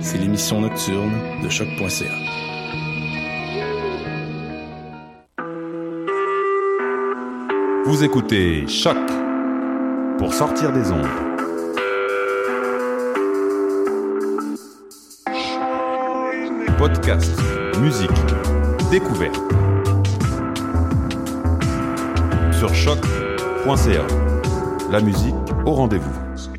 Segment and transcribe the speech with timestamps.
[0.00, 1.12] c'est l'émission nocturne
[1.42, 2.04] de choc.ca.
[7.84, 8.96] Vous écoutez Choc
[10.18, 11.06] pour sortir des ondes.
[16.78, 17.38] Podcast,
[17.80, 18.10] musique,
[18.90, 19.40] découverte.
[22.52, 24.06] Sur choc.ca.
[24.90, 25.34] La musique
[25.66, 26.49] au rendez-vous.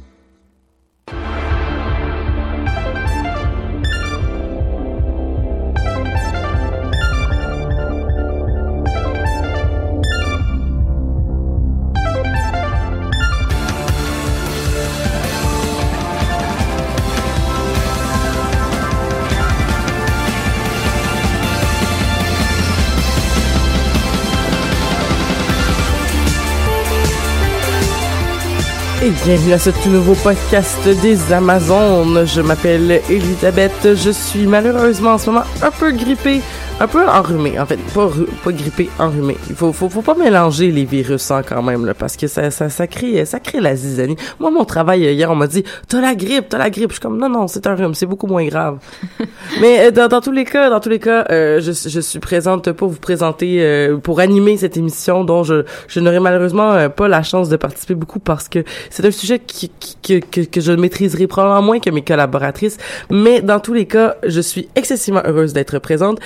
[29.23, 32.25] Bienvenue à ce tout nouveau podcast des Amazones.
[32.25, 33.95] Je m'appelle Elisabeth.
[33.95, 36.41] Je suis malheureusement en ce moment un peu grippée,
[36.81, 37.59] un peu enrhumée.
[37.59, 38.09] En fait, pas,
[38.43, 39.37] pas grippée, enrhumée.
[39.49, 42.49] Il faut, faut, faut pas mélanger les virus hein, quand même, là, parce que ça,
[42.49, 44.15] ça, ça crée, ça crée la zizanie.
[44.39, 46.89] Moi, mon travail hier, on m'a dit, t'as la grippe, t'as la grippe.
[46.89, 48.79] Je suis comme, non, non, c'est un rhume, c'est beaucoup moins grave.
[49.61, 52.19] Mais euh, dans, dans tous les cas, dans tous les cas, euh, je, je suis
[52.19, 56.89] présente pour vous présenter, euh, pour animer cette émission dont je, je n'aurai malheureusement euh,
[56.89, 60.61] pas la chance de participer beaucoup parce que c'est un sujet qui, qui- que, que
[60.61, 62.77] je maîtriserai probablement moins que mes collaboratrices.
[63.11, 66.19] Mais dans tous les cas, je suis excessivement heureuse d'être présente.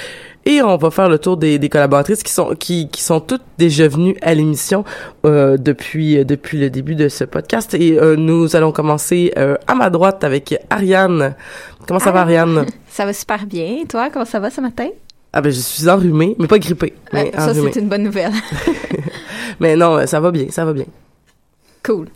[0.48, 3.42] Et on va faire le tour des, des collaboratrices qui sont qui, qui sont toutes
[3.58, 4.84] déjà venues à l'émission
[5.26, 7.74] euh, depuis depuis le début de ce podcast.
[7.74, 11.36] Et euh, nous allons commencer euh, à ma droite avec Ariane.
[11.88, 12.30] Comment ça va, Allô?
[12.30, 12.66] Ariane?
[12.88, 13.78] Ça va super bien.
[13.82, 14.90] Et toi, comment ça va ce matin?
[15.34, 16.94] Ah ben je suis enrhumée, mais pas grippée.
[17.12, 18.32] Mais ça, c'est une bonne nouvelle.
[19.60, 20.86] Mais non, euh, ça va bien, ça va bien.
[21.84, 22.08] cool.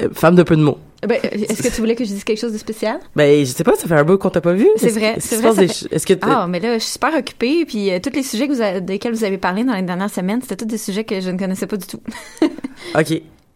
[0.00, 0.78] Euh, femme de peu de mots.
[1.06, 2.98] Ben, est-ce que tu voulais que je dise quelque chose de spécial?
[3.14, 4.66] Ben je sais pas, ça fait un bout qu'on t'a pas vu.
[4.76, 7.90] C'est vrai, c'est vrai, fait- Est-ce que Ah, mais là, je suis super occupée, puis
[7.92, 10.40] euh, tous les sujets que vous avez- desquels vous avez parlé dans les dernières semaines,
[10.42, 12.00] c'était tous des sujets que je ne connaissais pas du tout.
[12.98, 13.08] Ok.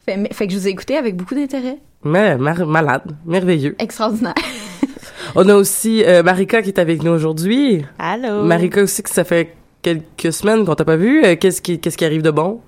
[0.05, 1.79] Fait, mais- fait que je vous ai écouté avec beaucoup d'intérêt.
[2.05, 3.75] Mais mar- malade, merveilleux.
[3.79, 4.35] Extraordinaire.
[5.35, 7.85] On a aussi euh, Marika qui est avec nous aujourd'hui.
[7.99, 8.43] Allô?
[8.45, 11.25] Marika aussi que ça fait quelques semaines qu'on t'a pas vu.
[11.25, 12.61] Euh, Qu'est-ce qui qu'est-ce qui arrive de bon?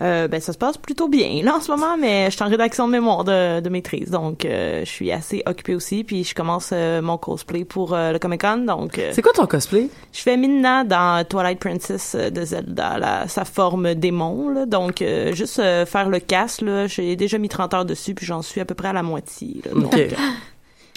[0.00, 2.48] Euh, ben, ça se passe plutôt bien, là, en ce moment, mais je suis en
[2.48, 6.34] rédaction de mémoire de, de maîtrise, donc euh, je suis assez occupée aussi, puis je
[6.34, 9.88] commence euh, mon cosplay pour euh, le Comic-Con, donc euh, C'est quoi ton cosplay?
[10.12, 15.34] je fais Midna dans Twilight Princess de Zelda, la, sa forme démon, là, donc euh,
[15.34, 18.64] juste faire le casse, là, j'ai déjà mis 30 heures dessus, puis j'en suis à
[18.64, 20.14] peu près à la moitié, là, donc, Ok.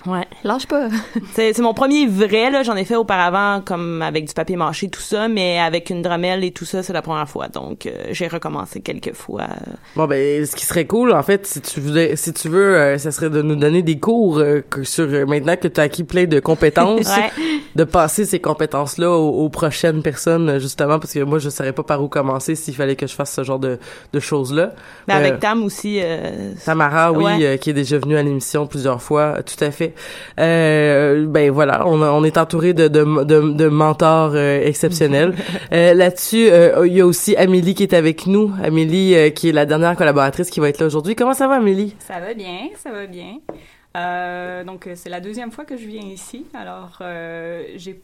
[0.08, 0.26] Euh, ouais.
[0.44, 0.88] Lâche pas.
[1.34, 2.64] C'est c'est mon premier vrai, là.
[2.64, 6.44] J'en ai fait auparavant, comme avec du papier mâché, tout ça, mais avec une dramelle
[6.44, 7.48] et tout ça, c'est la première fois.
[7.48, 9.48] Donc, euh, j'ai recommencé quelques fois.
[9.96, 12.98] Bon ben ce qui serait cool en fait si tu voulais si tu veux euh,
[12.98, 15.84] ça serait de nous donner des cours euh, que sur euh, maintenant que tu as
[15.84, 17.32] acquis plein de compétences Ouais.
[17.76, 21.50] de passer ces compétences là aux, aux prochaines personnes euh, justement parce que moi je
[21.50, 23.80] saurais pas par où commencer s'il fallait que je fasse ce genre de,
[24.14, 24.74] de choses là.
[25.08, 27.46] Mais avec Tam aussi, euh, Tamara, oui, Ouais.
[27.46, 29.94] euh, qui est déjà venue à l'émission plusieurs fois, euh, tout à fait.
[30.40, 35.34] Euh, ben voilà, on, est entouré de, de, de, de mentors euh, exceptionnels.
[35.72, 38.54] Euh, Là-dessus, euh, il y a aussi Amélie qui est avec nous.
[38.64, 41.16] Amélie, euh, qui est la dernière collaboratrice qui va être là aujourd'hui.
[41.16, 41.96] Comment ça va, Amélie?
[42.00, 43.40] Ça va bien, ça va bien.
[43.98, 46.46] Euh, donc, c'est la deuxième fois que je viens ici.
[46.54, 48.00] Alors, euh, j'ai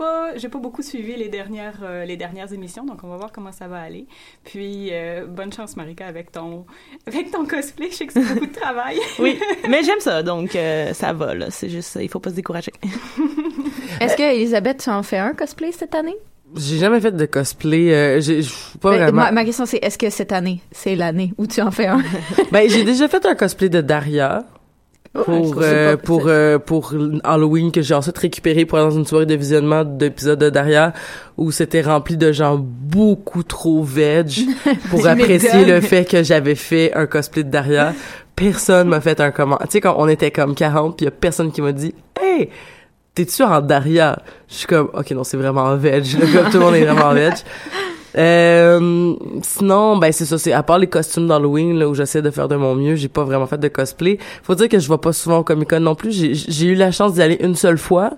[0.00, 3.32] pas, j'ai pas beaucoup suivi les dernières, euh, les dernières émissions, donc on va voir
[3.32, 4.06] comment ça va aller.
[4.44, 6.64] Puis euh, bonne chance, Marika, avec ton,
[7.06, 7.88] avec ton cosplay.
[7.90, 8.98] Je sais que c'est beaucoup de travail.
[9.18, 9.38] oui,
[9.68, 11.46] mais j'aime ça, donc euh, ça va là.
[11.50, 12.72] C'est juste, il faut pas se décourager.
[14.00, 16.16] Est-ce que Elisabeth, tu en fais un cosplay cette année?
[16.56, 17.92] J'ai jamais fait de cosplay.
[17.94, 18.50] Euh, j'ai j'ai-
[18.80, 19.22] pas Ben, vraiment.
[19.22, 22.00] ma, ma question, c'est est-ce que cette année, c'est l'année où tu en fais un?
[22.50, 24.44] ben, j'ai déjà fait un cosplay de Daria.
[25.12, 29.06] Oh, Pour, euh, pour, euh, pour Halloween que j'ai ensuite récupéré pour aller dans une
[29.06, 30.92] soirée de visionnement d'épisodes de Daria
[31.36, 34.28] où c'était rempli de gens beaucoup trop veg
[34.90, 37.92] pour apprécier le fait que j'avais fait un cosplay de Daria.
[38.36, 39.58] Personne m'a fait un comment.
[39.62, 41.92] Tu sais, quand on était comme 40 puis y a personne qui m'a dit
[42.22, 42.48] «Hey!
[43.12, 46.64] T'es-tu en Daria?» Je suis comme «Ok, non, c'est vraiment veg.» Le gars, tout le
[46.64, 47.34] monde est vraiment veg.
[48.16, 52.30] Euh, sinon, ben c'est ça, c'est à part les costumes d'Halloween là où j'essaie de
[52.30, 54.18] faire de mon mieux, j'ai pas vraiment fait de cosplay.
[54.42, 56.12] Faut dire que je vais pas souvent au Comic Con non plus.
[56.12, 58.12] J'ai j'ai eu la chance d'y aller une seule fois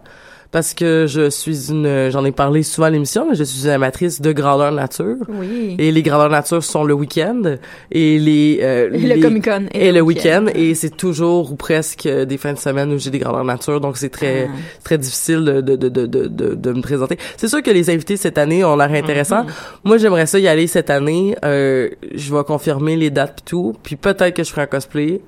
[0.53, 3.71] parce que je suis une, j'en ai parlé souvent à l'émission, mais je suis une
[3.71, 5.17] amatrice de grandeur nature.
[5.29, 5.75] Oui.
[5.79, 7.43] Et les grandeurs nature sont le week-end
[7.91, 12.07] et les euh, Et le les- Comic-Con et, le week-end et c'est toujours ou presque
[12.07, 14.57] euh, des fins de semaine où j'ai des grandeurs nature donc c'est très Ah.
[14.85, 17.17] très difficile de de, de de de de me présenter.
[17.37, 19.47] C'est sûr que les invités cette année ont l'air intéressants.
[19.85, 21.35] Moi j'aimerais ça y aller cette année.
[21.45, 25.21] Euh, je vais confirmer les dates pis tout puis peut-être que je ferai un cosplay.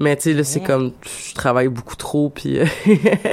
[0.00, 2.66] Mais tu sais là c'est comme je travaille beaucoup trop puis euh,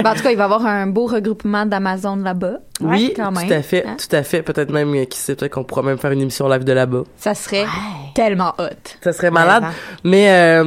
[0.03, 2.59] Ben, en tout cas, il va y avoir un beau regroupement d'Amazon là-bas.
[2.81, 3.47] Oui quand même.
[3.47, 3.97] tout à fait Hein?
[3.97, 6.63] tout à fait peut-être même qui sait peut-être qu'on pourra même faire une émission live
[6.63, 7.03] de là-bas.
[7.17, 7.65] Ça serait
[8.13, 8.65] tellement hot.
[9.01, 9.63] Ça serait malade.
[10.03, 10.63] Mais euh,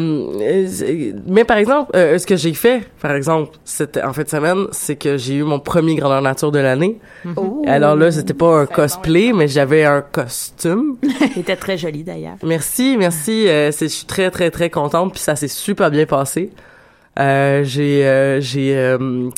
[1.26, 4.66] mais par exemple, euh, ce que j'ai fait, par exemple, c'était en fin de semaine,
[4.72, 6.98] c'est que j'ai eu mon premier grandeur nature de l'année.
[7.36, 7.62] Oh.
[7.66, 10.96] Alors là, c'était pas un cosplay, mais j'avais un costume.
[11.36, 12.36] Il était très joli d'ailleurs.
[12.42, 13.48] Merci, merci.
[13.48, 16.50] Euh, c'est, je suis très très très contente, puis ça s'est super bien passé.
[17.18, 19.28] Euh, j'ai euh, j'ai euh,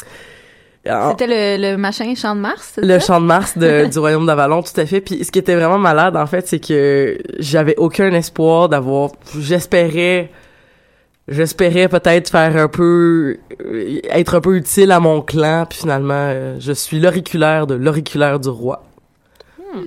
[0.85, 2.75] C'était le, le machin Champ de Mars?
[2.83, 5.01] le champ de Mars de, du royaume d'Avalon, tout à fait.
[5.01, 9.11] Puis ce qui était vraiment malade, en fait, c'est que j'avais aucun espoir d'avoir.
[9.39, 10.31] J'espérais,
[11.29, 15.67] j'espérais peut-être faire un peu, euh, être un peu utile à mon clan.
[15.69, 18.83] Puis finalement, euh, je suis l'auriculaire de l'auriculaire du roi.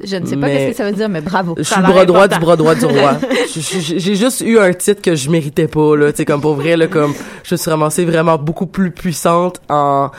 [0.03, 1.55] Je ne sais pas qu'est-ce que ça veut dire, mais bravo.
[1.57, 3.17] Je suis le bras droit du bras droit du roi.
[3.53, 6.77] J'ai juste eu un titre que je méritais pas là, tu sais comme pour vrai
[6.77, 7.13] là comme
[7.43, 10.09] je me suis ramassée vraiment beaucoup plus puissante en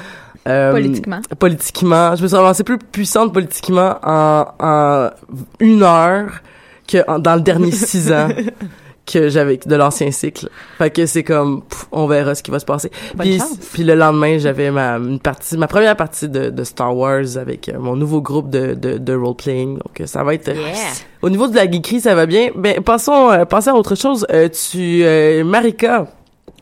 [0.49, 1.21] euh, Politiquement.
[1.39, 5.11] Politiquement, je me suis ramassée plus puissante politiquement en, en
[5.61, 6.31] une heure
[6.87, 8.29] que en- dans le dernier six ans
[9.07, 10.49] que j'avais de l'ancien cycle.
[10.79, 12.91] Fait que c'est comme pff, on verra ce qui va se passer.
[13.19, 13.37] Puis,
[13.75, 17.69] puis le lendemain, j'avais ma une partie ma première partie de, de Star Wars avec
[17.69, 19.75] euh, mon nouveau groupe de de, de role playing.
[19.75, 20.51] Donc ça va être
[21.21, 22.49] au niveau de la geekerie, ça va bien.
[22.57, 24.27] Ben passons euh, passons à autre chose.
[24.33, 26.07] Euh, tu euh, Marika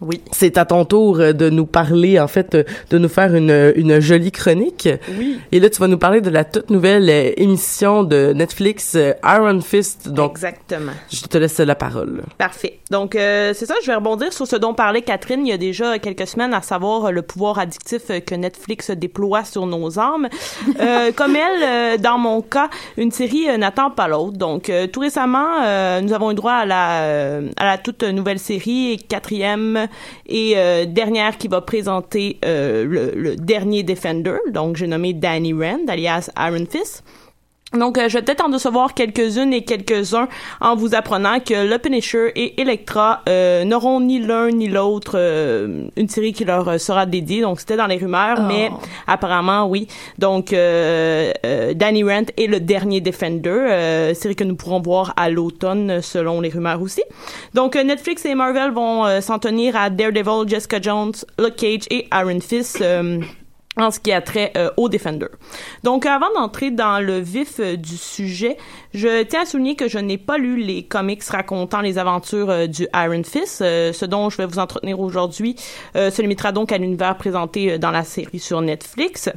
[0.03, 0.21] Oui.
[0.33, 3.73] c'est à ton tour euh, de nous parler, en fait, euh, de nous faire une,
[3.77, 4.89] une jolie chronique.
[5.19, 5.39] Oui.
[5.53, 9.13] Et là, tu vas nous parler de la toute nouvelle euh, émission de Netflix, euh,
[9.25, 10.09] Iron Fist.
[10.09, 10.93] Donc, Exactement.
[11.11, 12.23] je te laisse la parole.
[12.39, 12.81] Parfait.
[12.91, 15.59] Donc, euh, c'est ça, je vais rebondir sur ce dont parlait Catherine il y a
[15.59, 19.99] déjà quelques semaines, à savoir euh, le pouvoir addictif euh, que Netflix déploie sur nos
[19.99, 20.29] âmes.
[20.81, 24.37] Euh, comme elle, euh, dans mon cas, une série euh, n'attend pas l'autre.
[24.37, 28.03] Donc, euh, tout récemment, euh, nous avons eu droit à la, euh, à la toute
[28.03, 29.87] nouvelle série, quatrième
[30.27, 34.39] et euh, dernière qui va présenter euh, le, dernier Defender.
[34.51, 37.05] Donc, j'ai nommé Danny Rand, alias Iron Fist.
[37.75, 40.29] Donc, euh, je vais peut-être en recevoir quelques-unes et quelques-uns
[40.61, 45.87] en vous apprenant que le Punisher et Electra euh, n'auront ni l'un ni l'autre euh,
[45.97, 47.41] une série qui leur euh, sera dédiée.
[47.41, 48.45] Donc, c'était dans les rumeurs, Oh.
[48.47, 48.71] mais
[49.07, 49.87] apparemment, oui.
[50.19, 56.01] Donc, Danny Rand est le dernier Defender, euh, série que nous pourrons voir à l'automne,
[56.03, 57.03] selon les rumeurs aussi.
[57.55, 62.41] Donc, Netflix et Marvel vont s'en tenir à Daredevil, Jessica Jones, Luke Cage et Iron
[62.41, 62.83] Fist.
[63.77, 65.29] En ce qui a trait euh, au Defender.
[65.83, 68.57] Donc, avant d'entrer dans le vif euh, du sujet,
[68.95, 72.67] je tiens à souligner que je n'ai pas lu les comics racontant les aventures euh,
[72.67, 73.63] du Iron Fist.
[73.63, 75.57] Euh, ce dont je vais vous entretenir aujourd'hui
[75.97, 79.31] euh, se limitera donc à l'univers présenté dans la série sur Netflix.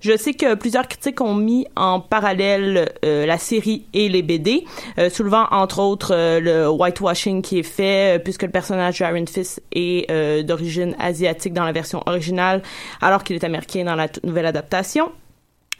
[0.00, 4.64] Je sais que plusieurs critiques ont mis en parallèle la série et les BD,
[5.10, 10.42] soulevant entre autres le whitewashing qui est fait, puisque le personnage de Iron Fist est
[10.44, 12.62] d'origine asiatique dans la version originale,
[13.00, 15.10] alors qu'il est américain dans la toute nouvelle adaptation.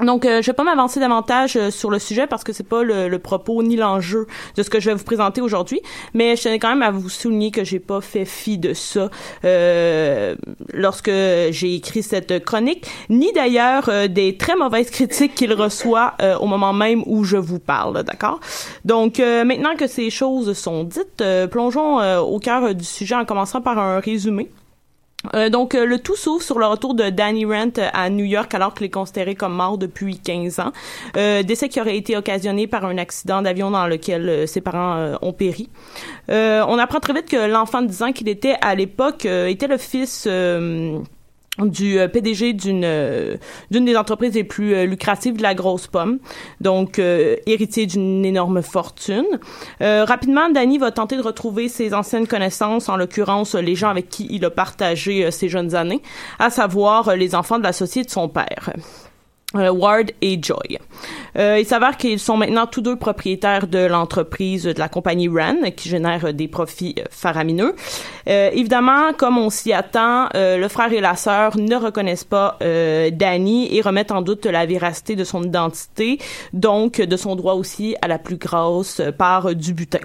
[0.01, 2.83] Donc, euh, je vais pas m'avancer davantage euh, sur le sujet parce que c'est pas
[2.83, 5.81] le, le propos ni l'enjeu de ce que je vais vous présenter aujourd'hui,
[6.15, 9.11] mais je tenais quand même à vous souligner que j'ai pas fait fi de ça
[9.45, 10.35] euh,
[10.73, 16.37] lorsque j'ai écrit cette chronique, ni d'ailleurs euh, des très mauvaises critiques qu'il reçoit euh,
[16.39, 18.41] au moment même où je vous parle, d'accord?
[18.85, 23.79] Donc, maintenant que ces choses sont dites, plongeons au cœur du sujet en commençant par
[23.79, 24.49] un résumé.
[25.35, 28.53] Euh, donc, euh, le tout s'ouvre sur le retour de Danny Rent à New York
[28.55, 30.73] alors qu'il est considéré comme mort depuis 15 ans.
[31.17, 34.97] Euh, décès qui aurait été occasionné par un accident d'avion dans lequel euh, ses parents
[34.97, 35.69] euh, ont péri.
[36.29, 39.79] on apprend très vite que l'enfant de 10 ans qu'il était à l'époque était le
[39.79, 40.27] fils
[41.59, 43.37] du euh, PDG d'une euh,
[43.71, 46.19] d'une des entreprises les plus euh, lucratives de la grosse pomme,
[46.61, 49.27] donc héritier d'une énorme fortune.
[49.81, 54.27] rapidement, Danny va tenter de retrouver ses anciennes connaissances, en l'occurrence les gens avec qui
[54.31, 56.03] il a partagé ses jeunes années,
[56.39, 58.71] à savoir les enfants de l'associé de son père.
[59.55, 60.79] Euh, Ward et Joy.
[61.39, 65.71] Euh, il s'avère qu'ils sont maintenant tous deux propriétaires de l'entreprise de la compagnie RAN
[65.77, 67.75] qui génère des profits euh, faramineux.
[68.29, 72.59] Euh, évidemment, comme on s'y attend, le frère et la sœur ne reconnaissent pas
[73.13, 76.19] Danny et remettent en doute la véracité de son identité,
[76.53, 79.99] donc de son droit aussi à la plus grosse part du butin.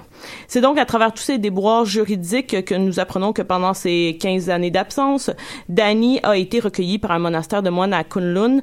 [0.48, 4.50] C'est donc à travers tous ces déboires juridiques que nous apprenons que pendant ces 15
[4.50, 5.30] années d'absence,
[5.70, 8.62] Danny a été recueilli par un monastère de moines à Kunlun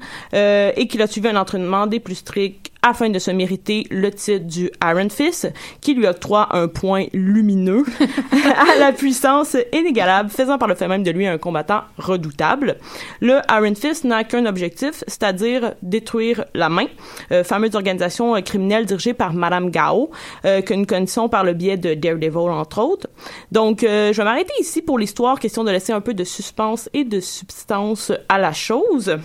[0.76, 4.44] et qu'il a suivi un entraînement des plus stricts afin de se mériter le titre
[4.44, 5.50] du Iron Fist,
[5.80, 7.84] qui lui octroie un point lumineux
[8.32, 12.76] à la puissance inégalable, faisant par le fait même de lui un combattant redoutable.
[13.20, 16.86] Le Iron Fist n'a qu'un objectif, c'est-à-dire détruire la main,
[17.32, 20.10] euh, fameuse organisation criminelle dirigée par Madame Gao,
[20.44, 23.08] euh, que nous connaissons par le biais de Daredevil, entre autres.
[23.50, 26.90] Donc, euh, je vais m'arrêter ici pour l'histoire, question de laisser un peu de suspense
[26.92, 29.16] et de substance à la chose.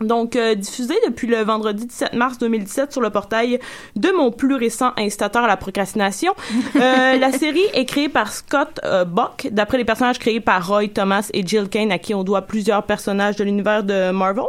[0.00, 3.58] Donc, euh, diffusé depuis le vendredi 17 mars 2017 sur le portail
[3.96, 6.34] de mon plus récent incitateur à la procrastination.
[6.76, 10.88] Euh, la série est créée par Scott euh, Buck, d'après les personnages créés par Roy
[10.88, 14.44] Thomas et Jill Kane, à qui on doit plusieurs personnages de l'univers de Marvel.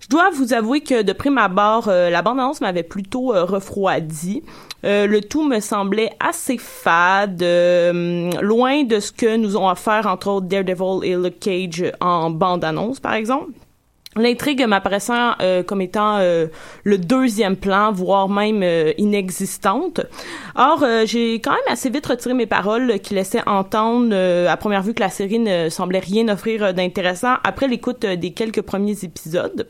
[0.00, 4.42] Je dois vous avouer que de prime abord, euh, la bande-annonce m'avait plutôt euh, refroidi.
[4.84, 10.46] le tout me semblait assez fade, loin de ce que nous ont offert entre autres
[10.46, 13.50] Daredevil et Luke Cage en bande-annonce, par exemple.
[14.16, 16.46] L'intrigue m'apparaissant euh, comme étant euh,
[16.82, 20.00] le deuxième plan, voire même euh, inexistante.
[20.56, 24.14] Or, j'ai quand même assez vite retiré mes paroles qui laissaient entendre
[24.48, 28.62] à première vue que la série ne semblait rien offrir d'intéressant après l'écoute des quelques
[28.62, 29.68] premiers épisodes.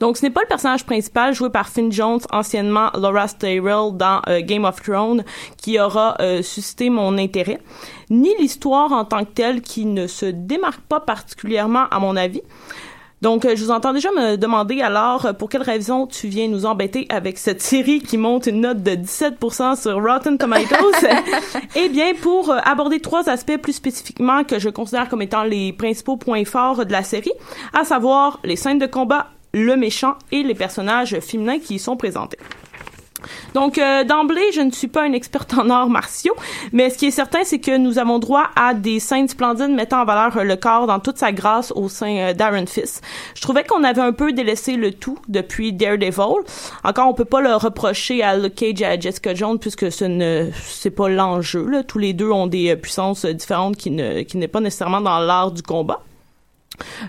[0.00, 4.22] Donc, ce n'est pas le personnage principal joué par Finn Jones, anciennement Laura Tyrell dans
[4.40, 5.24] Game of Thrones,
[5.56, 7.60] qui aura suscité mon intérêt,
[8.10, 12.42] ni l'histoire en tant que telle qui ne se démarque pas particulièrement à mon avis.
[13.22, 16.48] Donc, euh, je vous entends déjà me demander alors euh, pour quelle raison tu viens
[16.48, 21.06] nous embêter avec cette série qui monte une note de 17% sur Rotten Tomatoes?
[21.76, 25.72] eh bien, pour euh, aborder trois aspects plus spécifiquement que je considère comme étant les
[25.72, 27.32] principaux points forts de la série,
[27.72, 31.96] à savoir les scènes de combat, le méchant et les personnages féminins qui y sont
[31.96, 32.38] présentés.
[33.54, 36.34] Donc, euh, d'emblée, je ne suis pas une experte en arts martiaux,
[36.72, 40.02] mais ce qui est certain, c'est que nous avons droit à des scènes splendides mettant
[40.02, 43.02] en valeur le corps dans toute sa grâce au sein euh, d'Iron Fist.
[43.34, 46.42] Je trouvais qu'on avait un peu délaissé le tout depuis Daredevil.
[46.84, 50.04] Encore, on peut pas le reprocher à Luke Cage et à Jessica Jones puisque ce
[50.04, 51.82] ne c'est pas l'enjeu.
[51.86, 55.50] Tous les deux ont des puissances différentes qui ne qui n'est pas nécessairement dans l'art
[55.50, 56.00] du combat.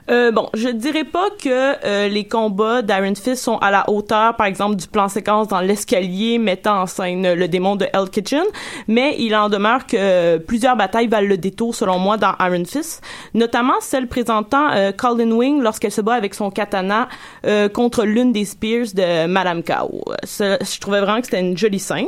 [0.10, 4.36] Euh, bon, je dirais pas que euh, les combats d'Iron Fist sont à la hauteur,
[4.36, 8.44] par exemple, du plan séquence dans l'escalier mettant en scène le démon de Hell Kitchen,
[8.88, 13.04] mais il en demeure que plusieurs batailles valent le détour, selon moi, dans Iron Fist,
[13.34, 17.08] notamment celle présentant euh, Colin Wing lorsqu'elle se bat avec son katana
[17.46, 20.04] euh, contre l'une des spears de Madame Kao.
[20.24, 22.08] Je trouvais vraiment que c'était une jolie scène.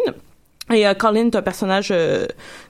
[0.71, 2.25] Et euh, Colin est un personnage euh,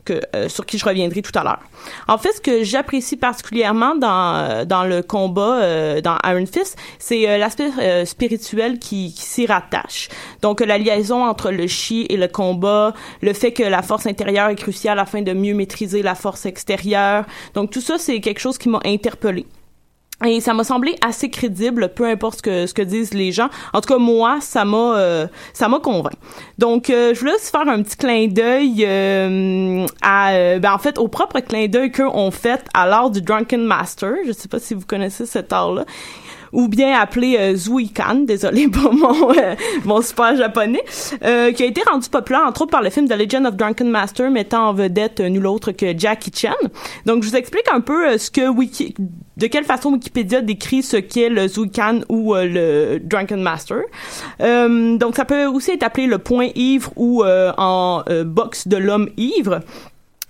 [0.05, 1.59] que euh, sur qui je reviendrai tout à l'heure.
[2.07, 8.05] En fait, ce que j'apprécie particulièrement dans dans le combat dans Iron Fist, c'est l'aspect
[8.05, 10.09] spirituel qui, qui s'y rattache.
[10.41, 14.49] Donc la liaison entre le chi et le combat, le fait que la force intérieure
[14.49, 17.25] est cruciale afin de mieux maîtriser la force extérieure.
[17.53, 19.45] Donc tout ça, c'est quelque chose qui m'a interpellée.
[20.25, 23.49] Et ça m'a semblé assez crédible, peu importe ce que ce que disent les gens.
[23.71, 26.17] En tout cas, moi, ça m'a euh, ça m'a convaincu.
[26.57, 30.97] Donc, euh, je voulais aussi faire un petit clin d'œil euh, à, ben, en fait,
[30.97, 34.15] au propre clin d'œil qu'eux ont fait à l'art du Drunken Master.
[34.27, 35.85] Je sais pas si vous connaissez cet art-là
[36.51, 40.83] ou bien appelé euh, Zuikan, désolé pour mon euh, mon super japonais,
[41.23, 43.89] euh, qui a été rendu populaire entre autres par le film The Legend of Drunken
[43.89, 46.53] Master mettant en vedette nul autre que Jackie Chan.
[47.05, 48.95] Donc je vous explique un peu ce que Wiki
[49.37, 53.77] de quelle façon Wikipédia décrit ce qu'est le Zuikan ou le Drunken Master.
[54.39, 59.61] donc ça peut aussi être appelé le point ivre ou en boxe de l'homme ivre.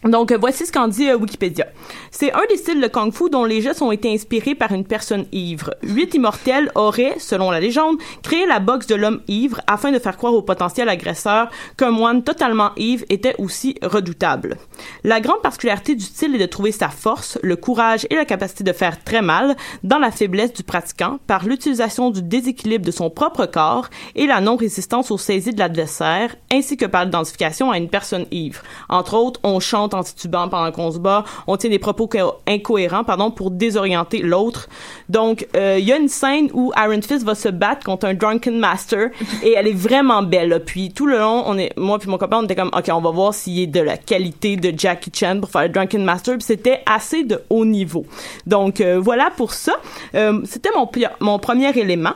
[0.05, 1.65] Donc, voici ce qu'en dit euh, Wikipédia.
[2.09, 4.85] C'est un des styles de Kung Fu dont les gestes ont été inspirés par une
[4.85, 5.75] personne ivre.
[5.83, 10.15] Huit immortels auraient, selon la légende, créé la boxe de l'homme ivre afin de faire
[10.15, 14.55] croire au potentiel agresseur qu'un moine totalement ivre était aussi redoutable.
[15.03, 18.63] La grande particularité du style est de trouver sa force, le courage et la capacité
[18.63, 23.09] de faire très mal dans la faiblesse du pratiquant par l'utilisation du déséquilibre de son
[23.09, 27.89] propre corps et la non-résistance aux saisies de l'adversaire, ainsi que par l'identification à une
[27.89, 28.61] personne ivre.
[28.87, 32.09] Entre autres, on chante en titubant pendant qu'on se bat, on tient des propos
[32.47, 34.69] incohérents, pardon, pour désorienter l'autre.
[35.09, 38.13] Donc, euh, il y a une scène où Iron Fist va se battre contre un
[38.13, 39.09] Drunken Master
[39.43, 40.61] et elle est vraiment belle.
[40.65, 43.01] Puis tout le long, on est, moi puis mon copain, on était comme, ok, on
[43.01, 46.35] va voir s'il est de la qualité de Jackie Chan pour faire le Drunken Master.
[46.35, 48.05] Puis c'était assez de haut niveau.
[48.45, 49.73] Donc euh, voilà pour ça.
[50.15, 52.13] Euh, c'était mon mon premier élément.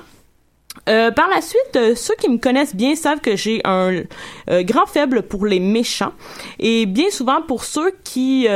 [0.89, 4.01] Euh, par la suite, euh, ceux qui me connaissent bien savent que j'ai un
[4.49, 6.11] euh, grand faible pour les méchants
[6.59, 8.47] et bien souvent pour ceux qui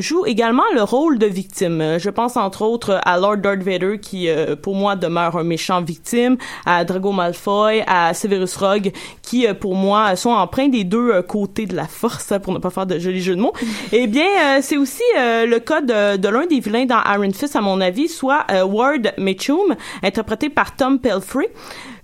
[0.00, 1.98] jouent également le rôle de victime.
[1.98, 4.28] Je pense entre autres à Lord Darth Vader qui
[4.62, 8.92] pour moi demeure un méchant victime, à Drago Malfoy, à Severus Rogue
[9.22, 12.86] qui pour moi sont empreints des deux côtés de la force pour ne pas faire
[12.86, 13.52] de jolis jeux de mots.
[13.92, 17.60] Eh bien, c'est aussi le cas de, de l'un des vilains dans Iron Fist à
[17.60, 21.51] mon avis, soit Ward Mitchum, interprété par Tom Pelfrey.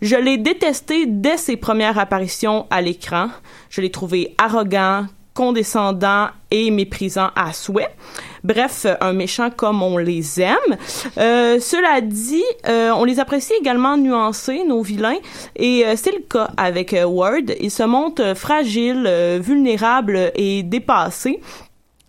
[0.01, 3.29] Je l'ai détesté dès ses premières apparitions à l'écran.
[3.71, 5.07] Je l'ai trouvé arrogant,
[5.39, 7.95] condescendant et méprisant à souhait.
[8.43, 10.77] Bref, un méchant comme on les aime.
[11.17, 15.19] Euh, cela dit, euh, on les apprécie également nuancés, nos vilains,
[15.55, 17.55] et euh, c'est le cas avec Ward.
[17.61, 19.09] Il se montre fragile,
[19.41, 21.41] vulnérable et dépassé.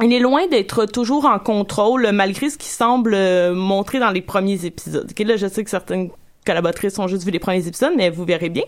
[0.01, 3.15] Il est loin d'être toujours en contrôle, malgré ce qui semble
[3.53, 5.11] montrer dans les premiers épisodes.
[5.19, 6.09] là, je sais que certaines
[6.45, 8.63] collaboratrices ont juste vu les premiers épisodes, mais vous verrez bien.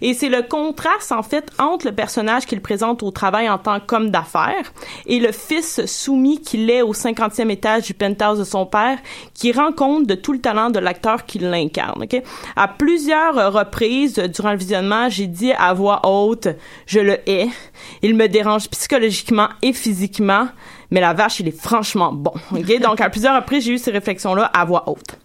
[0.00, 3.80] Et c'est le contraste, en fait, entre le personnage qu'il présente au travail en tant
[3.80, 4.72] qu'homme d'affaires
[5.06, 8.98] et le fils soumis qu'il est au 50e étage du penthouse de son père,
[9.34, 12.02] qui rend compte de tout le talent de l'acteur qui l'incarne.
[12.02, 12.22] Okay?
[12.54, 16.48] À plusieurs reprises durant le visionnement, j'ai dit à voix haute,
[16.86, 17.48] je le hais.
[18.02, 20.48] Il me dérange psychologiquement et physiquement,
[20.90, 22.32] mais la vache, il est franchement bon.
[22.52, 22.78] Okay?
[22.86, 25.18] Donc, à plusieurs reprises, j'ai eu ces réflexions-là à voix haute.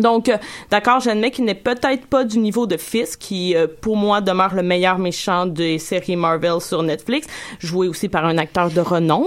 [0.00, 0.36] Donc, euh,
[0.70, 4.54] d'accord, j'admets qu'il n'est peut-être pas du niveau de Fisk, qui euh, pour moi demeure
[4.54, 7.26] le meilleur méchant des séries Marvel sur Netflix,
[7.58, 9.26] joué aussi par un acteur de renom,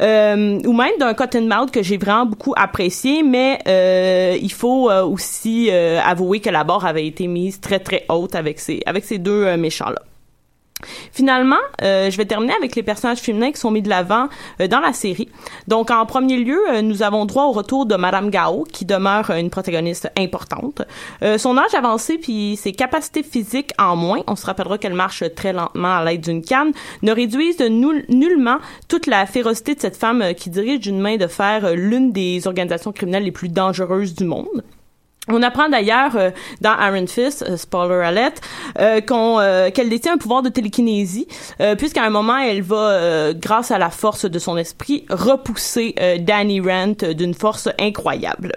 [0.00, 3.58] euh, ou même d'un Cottonmouth que j'ai vraiment beaucoup apprécié, mais
[4.40, 8.80] il faut aussi avouer que la barre avait été mise très très haute avec ces
[8.86, 10.07] avec ces deux méchants là.
[11.12, 14.28] Finalement, euh, je vais terminer avec les personnages féminins qui sont mis de l'avant
[14.60, 15.28] euh, dans la série.
[15.66, 19.30] Donc, en premier lieu, euh, nous avons droit au retour de Madame Gao, qui demeure
[19.30, 20.82] une protagoniste importante.
[21.38, 25.52] son âge avancé puis ses capacités physiques en moins, on se rappellera qu'elle marche très
[25.52, 30.50] lentement à l'aide d'une canne, ne réduisent nullement toute la férocité de cette femme qui
[30.50, 34.62] dirige d'une main de fer l'une des organisations criminelles les plus dangereuses du monde.
[35.30, 38.40] On apprend d'ailleurs euh, dans Iron Fist, euh, spoiler alert,
[38.78, 39.38] euh, qu'on
[39.72, 41.26] qu'elle détient un pouvoir de télékinésie,
[41.76, 47.12] puisqu'à un moment elle va, grâce à la force de son esprit, repousser Danny Rand
[47.14, 48.52] d'une force incroyable.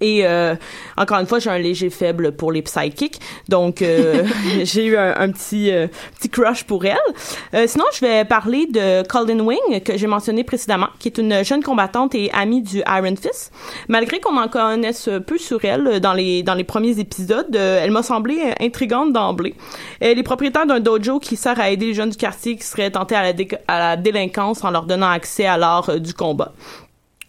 [0.00, 0.54] Et euh,
[0.98, 4.24] encore une fois, j'ai un léger faible pour les psychics, donc euh,
[4.62, 5.86] j'ai eu un, petit euh,
[6.18, 7.68] petit crush pour elle.
[7.68, 11.62] sinon, je vais parler de Colin Wing que j'ai mentionné précédemment, qui est une jeune
[11.62, 13.52] combattante et amie du Iron Fist.
[13.88, 18.02] Malgré qu'on en connaisse peu sur elle dans les dans les premiers épisodes, elle m'a
[18.02, 19.54] semblé intrigante d'emblée.
[20.00, 22.90] Elle est propriétaire d'un dojo qui sert à aider les jeunes du quartier qui seraient
[22.90, 23.32] tentés à la,
[23.68, 26.52] à la délinquance en leur donnant accès à l'art du combat.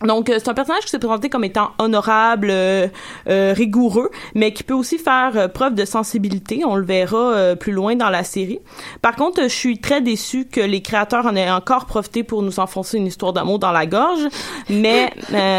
[0.05, 2.87] Donc, euh, c'est un personnage qui s'est présenté comme étant honorable, euh,
[3.29, 6.63] euh, rigoureux, mais qui peut aussi faire preuve de sensibilité.
[6.65, 8.59] On le verra plus loin dans la série.
[9.01, 12.59] Par contre, je suis très déçue que les créateurs en aient encore profité pour nous
[12.59, 14.27] enfoncer une histoire d'amour dans la gorge.
[14.69, 15.11] Mais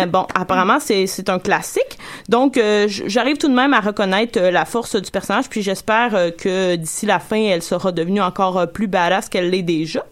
[0.08, 1.98] bon, apparemment, c'est, c'est un classique.
[2.28, 7.06] Donc, j'arrive tout de même à reconnaître la force du personnage, puis j'espère que d'ici
[7.06, 10.04] la fin, elle sera devenue encore plus badass qu'elle l'est déjà.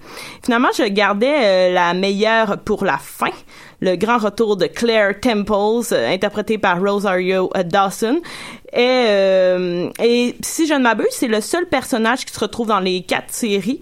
[0.42, 3.30] Finalement, je gardais la meilleure pour la fin
[3.80, 8.20] le grand retour de Claire Temples, euh, interprété par Rosario euh, Dawson.
[8.72, 12.80] Et, euh, et si je ne m'abuse, c'est le seul personnage qui se retrouve dans
[12.80, 13.80] les quatre séries.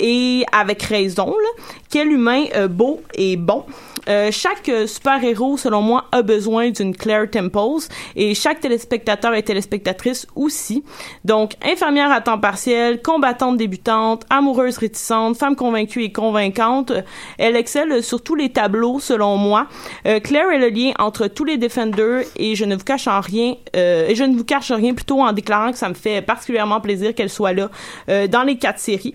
[0.00, 3.64] et avec raison, là, quel humain beau et bon.
[4.08, 9.42] Euh, chaque euh, super-héros, selon moi, a besoin d'une Claire Temples et chaque téléspectateur et
[9.42, 10.82] téléspectatrice aussi.
[11.24, 16.92] Donc, infirmière à temps partiel, combattante débutante, amoureuse réticente, femme convaincue et convaincante,
[17.38, 18.61] elle excelle sur tous les tableaux,
[19.00, 19.66] selon moi.
[20.06, 23.20] Euh, Claire est le lien entre tous les Defenders et je ne vous cache en
[23.20, 26.80] rien, et je ne vous cache rien plutôt en déclarant que ça me fait particulièrement
[26.80, 27.68] plaisir qu'elle soit là
[28.06, 29.14] dans les quatre séries.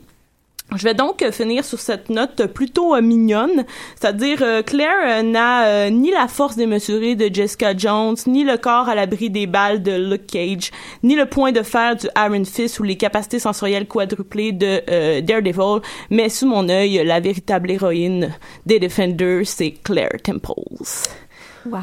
[0.75, 3.63] Je vais donc euh, finir sur cette note plutôt euh, mignonne,
[3.95, 8.95] c'est-à-dire euh, Claire n'a ni la force démesurée de Jessica Jones, ni le corps à
[8.95, 10.71] l'abri des balles de Luke Cage,
[11.03, 15.81] ni le point de fer du Iron Fist ou les capacités sensorielles quadruplées de Daredevil,
[16.09, 18.33] mais sous mon œil, la véritable héroïne
[18.65, 20.53] des Defenders, c'est Claire Temples.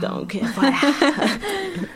[0.00, 0.72] Donc, voilà.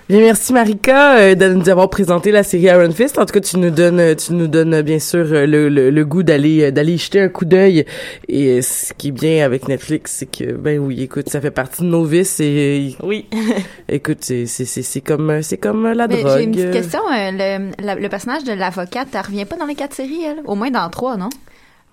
[0.09, 3.19] Bien, merci Marika euh, de nous avoir présenté la série Iron Fist.
[3.19, 5.91] En tout cas, tu nous donnes, euh, tu nous donnes euh, bien sûr le, le,
[5.91, 7.85] le goût d'aller d'aller y jeter un coup d'œil.
[8.29, 11.83] Et ce qui est bien avec Netflix, c'est que ben oui, écoute, ça fait partie
[11.83, 13.27] de nos vices et oui.
[13.89, 16.33] écoute, c'est c'est c'est c'est comme c'est comme la Mais drogue.
[16.39, 17.01] J'ai une petite question.
[17.11, 20.39] le, la- le personnage de l'avocate, elle revient pas dans les quatre séries, elle?
[20.47, 21.29] Au moins dans trois, non?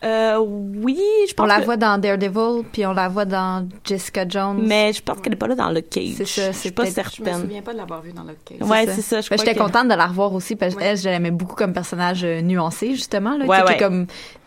[0.06, 3.68] Euh, oui, je pense On la que- voit dans Daredevil, puis on la voit dans
[3.84, 4.62] Jessica Jones.
[4.63, 6.13] Mais je pense qu'elle est pas là dans Luke Cage.
[6.18, 7.41] C'est ça, Je c'est pas peut-être- Je me certaine.
[7.41, 8.68] souviens pas de l'avoir vu dans l'autre case.
[8.70, 9.22] Ouais, c'est ça.
[9.22, 11.74] Je Ben, J'étais que- contente de la revoir aussi parce qu'elle, je l'aimais beaucoup comme
[11.74, 13.36] personnage euh, nuancé, justement.
[13.38, 14.06] Là, Ouais, qui- comme,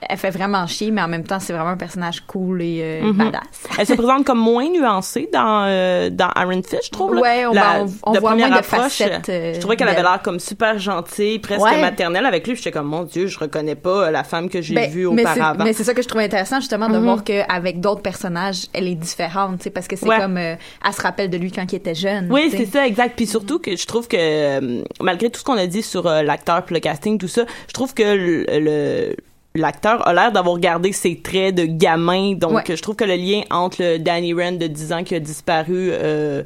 [0.09, 3.07] elle fait vraiment chier, mais en même temps, c'est vraiment un personnage cool et euh,
[3.07, 3.17] Mhm.
[3.17, 3.41] badass.
[3.79, 7.15] Elle se présente comme moins nuancée dans euh, dans Iron Fist, je trouve.
[7.15, 7.21] là.
[7.21, 9.89] Ouais, on- La- on- on de voit moins de approche, facettes, euh, je trouvais qu'elle
[9.89, 11.81] avait l'air comme super gentille, presque Ouais.
[11.81, 12.55] maternelle avec lui.
[12.55, 15.23] puis J'étais comme mon Dieu, je reconnais pas la femme que j'ai Ben, vue mais
[15.59, 17.03] Mais c'est ça que je trouvais intéressant, justement, de Mhm.
[17.05, 20.19] voir qu'avec d'autres personnages, elle est différente, tu sais, parce que c'est Ouais.
[20.19, 20.55] comme, euh,
[20.87, 22.29] elle se rappelle de lui quand il était jeune.
[22.31, 23.15] Oui, c'est ça, exact.
[23.17, 26.23] Puis surtout que je trouve que euh, malgré tout ce qu'on a dit sur euh,
[26.23, 29.17] l'acteur, le casting, tout ça, je trouve que le, le-
[29.55, 32.35] l'acteur a l'air d'avoir gardé ses traits de gamin.
[32.35, 32.63] Donc, Ouais.
[32.69, 35.89] je trouve que le lien entre le Danny Rand de 10 ans qui a disparu
[35.91, 36.43] euh,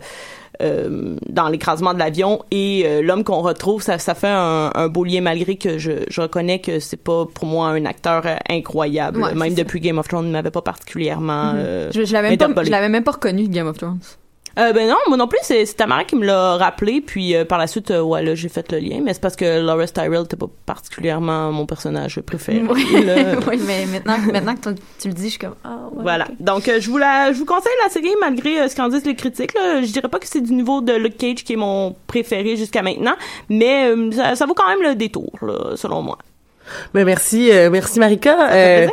[0.60, 4.88] euh, dans l'écrasement de l'avion et euh, l'homme qu'on retrouve, ça, ça fait un, un
[4.88, 9.22] beau lien malgré que je, je reconnais que c'est pas pour moi un acteur incroyable.
[9.22, 11.58] Ouais, Même depuis Game of Thrones, il m'avait pas particulièrement Mhm.
[11.58, 13.98] euh, Je, je l'avais même même pas reconnu, Game of Thrones.
[14.58, 17.34] Euh, ben non, moi non plus, c'est c'est ta mère qui me l'a rappelé, puis
[17.34, 19.60] euh, par la suite, euh, ouais, là, j'ai fait le lien, mais c'est parce que
[19.60, 22.62] Laura Tyrell n'était pas particulièrement mon personnage préféré.
[22.68, 22.86] Oui,
[23.66, 26.28] mais maintenant, maintenant que tu- le dis, je suis comme, ah, ouais, Voilà.
[26.40, 29.14] Donc, euh, je vous la, je vous conseille la série malgré ce qu'en disent les
[29.16, 29.54] critiques.
[29.54, 29.82] Là.
[29.82, 32.82] Je dirais pas que c'est du niveau de Luke Cage qui est mon préféré jusqu'à
[32.82, 33.14] maintenant,
[33.48, 36.18] mais ça, ça vaut quand même le détour, là, selon moi.
[36.94, 38.50] Ben merci, euh, merci Marika.
[38.52, 38.86] Euh,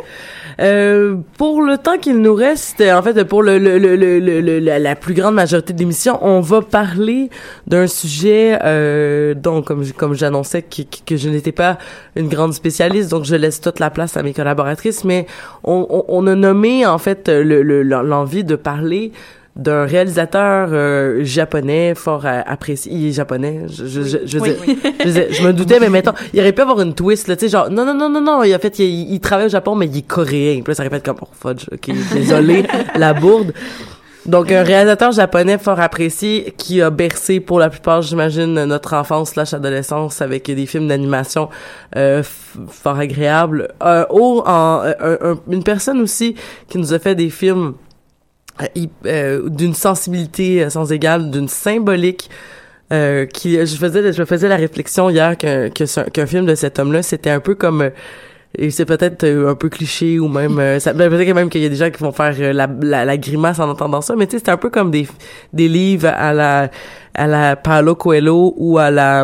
[0.60, 4.78] euh, pour le temps qu'il nous reste, en fait, pour le, le, le, le, la,
[4.78, 7.30] la plus grande majorité de l'émission, on va parler
[7.66, 11.78] d'un sujet euh, dont, comme, comme j'annonçais, que, que- je n'étais pas
[12.16, 15.26] une grande spécialiste, donc je laisse toute la place à mes collaboratrices, mais
[15.64, 19.12] on, on, on a nommé en fait le- le- l'envie de parler
[19.56, 22.92] d'un réalisateur euh, japonais fort apprécié.
[22.92, 23.62] Il est japonais.
[23.68, 24.56] Je, je, je, je, Oui,
[25.04, 27.68] je me doutais, mais mettons, il aurait pu avoir une twist, là, tu sais, genre,
[27.70, 29.98] non, non, non, non, non, il, en fait, il, il travaille au Japon, mais il
[29.98, 30.62] est coréen.
[30.62, 32.64] Puis là, ça répète comme, oh, fudge, ok, désolé,
[32.96, 33.52] la bourde.
[34.26, 39.30] Donc, un réalisateur japonais fort apprécié qui a bercé pour la plupart, j'imagine, notre enfance
[39.30, 41.48] slash adolescence avec des films d'animation
[41.96, 42.22] euh,
[42.68, 43.68] fort agréables.
[43.82, 46.34] Euh, au- en, euh, un- un- une personne aussi
[46.68, 47.72] qui nous a fait des films
[49.06, 52.30] euh, d'une sensibilité euh, sans égale, d'une symbolique.
[52.92, 56.56] Euh, qui je faisais je me faisais la réflexion hier qu'un que qu'un film de
[56.56, 57.90] cet homme-là c'était un peu comme euh,
[58.58, 61.66] et c'est peut-être un peu cliché ou même euh, ça ben, peut-être même qu'il y
[61.66, 64.26] a des gens qui vont faire euh, la, la, la grimace en entendant ça mais
[64.26, 65.06] tu sais c'est un peu comme des
[65.52, 66.68] des livres à la
[67.14, 69.20] à la Paolo Coelho ou à la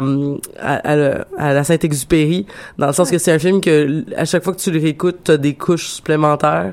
[0.60, 2.46] à, à la- à la Saint-Exupéry
[2.78, 5.18] dans le sens que c'est un film que à chaque fois que tu le réécoutes
[5.24, 6.70] t'as des couches supplémentaires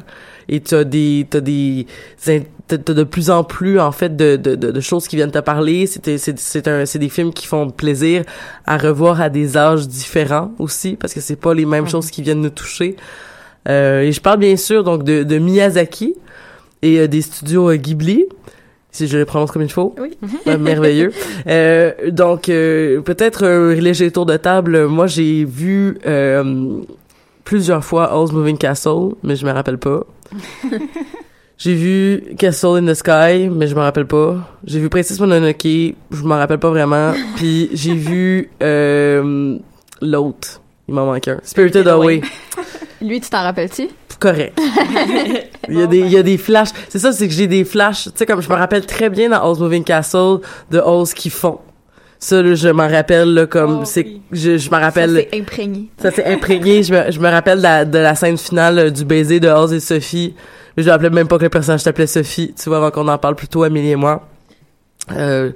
[0.49, 1.87] et t'as des t'as des
[2.67, 5.39] t'as de plus en plus en fait de, de, de, de choses qui viennent te
[5.39, 5.87] parler.
[5.87, 8.23] C'est c'est c'est un c'est des films qui font plaisir
[8.65, 12.21] à revoir à des âges différents aussi parce que c'est pas les mêmes choses qui
[12.21, 12.95] viennent nous toucher.
[13.69, 16.15] Euh, et je parle bien sûr donc de, de Miyazaki
[16.81, 18.25] et euh, des studios euh, Ghibli
[18.93, 19.93] si je le prononce comme il faut.
[19.99, 20.11] Oui.
[20.59, 21.11] Merveilleux.
[21.47, 24.85] Euh, donc euh, peut-être un léger tour de table.
[24.85, 26.81] Moi j'ai vu euh,
[27.43, 30.05] plusieurs fois Oz Moving Castle mais je me rappelle pas
[31.57, 34.35] j'ai vu Castle in the Sky, mais je me rappelle pas.
[34.65, 37.13] J'ai vu Princess Mononoke, je m'en rappelle pas vraiment.
[37.35, 39.57] Puis j'ai vu euh,
[40.01, 41.39] l'autre, il m'en manque un.
[41.43, 42.21] Spirited Away.
[43.01, 43.89] Lui, tu t'en rappelles-tu?
[44.19, 44.57] Correct.
[45.67, 46.69] Il y a des, il y a des flashs.
[46.87, 48.05] C'est ça, c'est que j'ai des flashs.
[48.05, 50.39] Tu sais, comme je me rappelle très bien dans Oz Moving Castle
[50.71, 51.59] de Oz qui font.
[52.23, 54.21] Ça, là, je m'en rappelle, là, comme, Oh, c'est, oui.
[54.31, 55.09] je, je m'en rappelle.
[55.13, 55.89] Ça, c'est imprégné.
[55.97, 56.81] Ça s'est imprégné.
[56.81, 59.49] Je me, je me rappelle de la, de la scène finale euh, du baiser de
[59.49, 60.33] Oz et Sophie.
[60.77, 62.53] Je me rappelais même pas que le personnage s'appelait Sophie.
[62.57, 64.25] Tu vois, avant qu'on en parle plutôt, Amélie et moi.
[65.11, 65.51] Euh,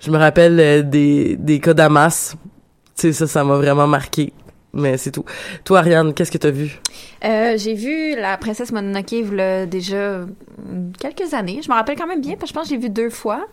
[0.00, 2.34] je me rappelle euh, des, des cas d'Amas.
[2.96, 4.32] Tu sais, ça, ça m'a vraiment marqué.
[4.72, 5.24] Mais c'est tout.
[5.64, 6.80] Toi, Ariane, qu'est-ce que t'as vu?
[7.26, 10.24] Euh, j'ai vu La Princesse Mononoke déjà
[10.98, 11.60] quelques années.
[11.62, 13.44] Je me rappelle quand même bien parce que je pense que j'ai vu deux fois.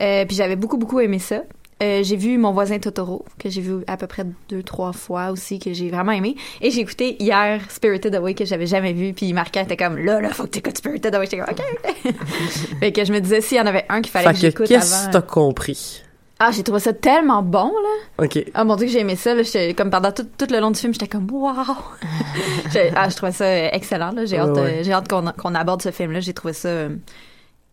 [0.00, 1.42] Euh, puis j'avais beaucoup, beaucoup aimé ça.
[1.82, 5.30] Euh, j'ai vu Mon voisin Totoro, que j'ai vu à peu près deux, trois fois
[5.30, 6.36] aussi, que j'ai vraiment aimé.
[6.60, 9.12] Et j'ai écouté hier Spirited Away, que j'avais jamais vu.
[9.14, 11.26] Puis Marquant était comme, là, là, faut que tu écoutes Spirited Away.
[11.26, 12.14] J'étais comme, OK,
[12.80, 14.46] fait que je me disais, s'il y en avait un qu'il fallait Fait que que
[14.46, 15.10] j'écoute qu'est-ce que avant.
[15.12, 16.02] t'as compris?
[16.42, 17.70] Ah, j'ai trouvé ça tellement bon,
[18.18, 18.24] là.
[18.24, 18.42] OK.
[18.54, 19.42] Ah mon dieu que j'ai aimé ça là,
[19.76, 21.54] comme pendant tout, tout le long du film j'étais comme waouh
[22.96, 24.80] ah je trouvais ça euh, excellent là j'ai Ouais, hâte euh, ouais.
[24.82, 26.96] j'ai hâte qu'on qu'on aborde ce film là j'ai trouvé ça euh,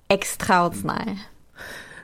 [0.09, 1.15] extraordinaire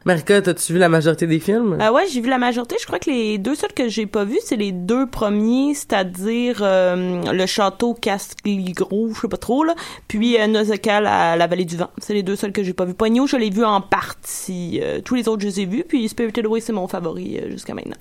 [0.06, 1.78] Marika, t'as-tu vu la majorité des films?
[1.80, 2.76] Euh, ouais, j'ai vu la majorité.
[2.80, 6.60] Je crois que les deux seuls que j'ai pas vus, c'est les deux premiers, c'est-à-dire
[6.62, 9.76] euh, le château Castigro, je sais pas trop là,
[10.10, 11.90] puis euh, Nausicaa, la, la vallée du vent.
[12.00, 12.94] C'est les deux seuls que j'ai pas vus.
[12.94, 14.80] Pogno, je l'ai vu en partie.
[14.84, 15.86] Euh, tous les autres, je les ai vus.
[15.88, 17.96] Puis Spirited Away, c'est mon favori jusqu'à maintenant.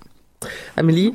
[0.77, 1.15] Amélie?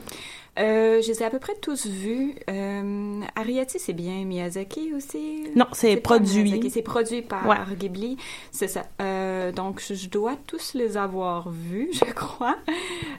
[0.59, 2.35] Euh, je les ai à peu près tous vus.
[2.49, 4.25] Euh, Ariati, c'est bien.
[4.25, 5.43] Miyazaki aussi?
[5.55, 6.69] Non, c'est produit.
[6.71, 7.57] C'est produit par Ouais.
[7.77, 8.17] Ghibli.
[8.51, 8.85] C'est ça.
[9.01, 12.57] Euh, donc, je, je dois tous les avoir vus, je crois.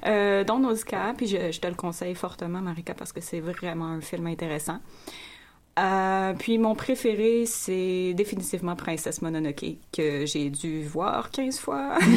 [0.06, 1.14] Euh, dont Nausicaa.
[1.16, 4.78] Puis, je, je te le conseille fortement, Marika, parce que c'est vraiment un film intéressant.
[5.78, 11.96] Euh, puis mon préféré, c'est définitivement Princesse Mononoke, que j'ai dû voir 15 fois.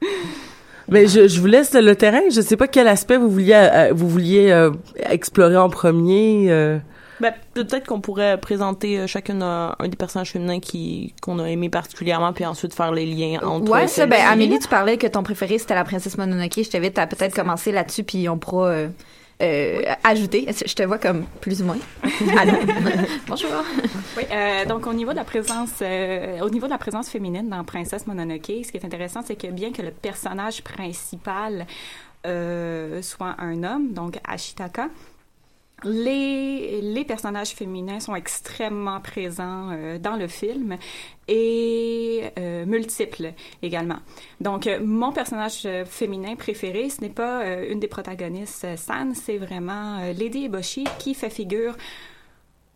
[0.92, 2.20] Mais je, je vous laisse le terrain.
[2.30, 4.70] Je sais pas quel aspect vous vouliez, euh, vous vouliez euh,
[5.10, 6.46] explorer en premier.
[6.50, 6.78] euh.
[7.20, 11.48] Ben, peut-être qu'on pourrait présenter euh, chacune un, un des personnages féminins qui qu'on a
[11.48, 13.70] aimé particulièrement, puis ensuite faire les liens entre.
[13.70, 14.18] ouais ça ben.
[14.28, 17.70] Amélie tu parlais que ton préféré c'était la princesse Mononoke je t'invite à peut-être commencer
[17.70, 18.88] là-dessus puis on pourra euh,
[19.40, 20.46] euh, ajouter.
[20.48, 21.78] Je te vois comme plus ou moins.
[22.38, 22.52] Allô?
[23.26, 23.50] Bonjour.
[24.16, 27.48] Oui, euh, donc au niveau de la présence, euh, au niveau de la présence féminine
[27.48, 31.66] dans Princesse Mononoke, ce qui est intéressant, c'est que bien que le personnage principal
[32.24, 34.88] soit un homme, donc Ashitaka,
[35.84, 40.76] les, les personnages féminins sont extrêmement présents euh, dans le film
[41.28, 43.98] et euh, multiples également.
[44.40, 48.76] Donc, euh, mon personnage euh, féminin préféré, ce n'est pas euh, une des protagonistes, euh,
[48.76, 51.76] San, c'est vraiment Lady Eboshi qui fait figure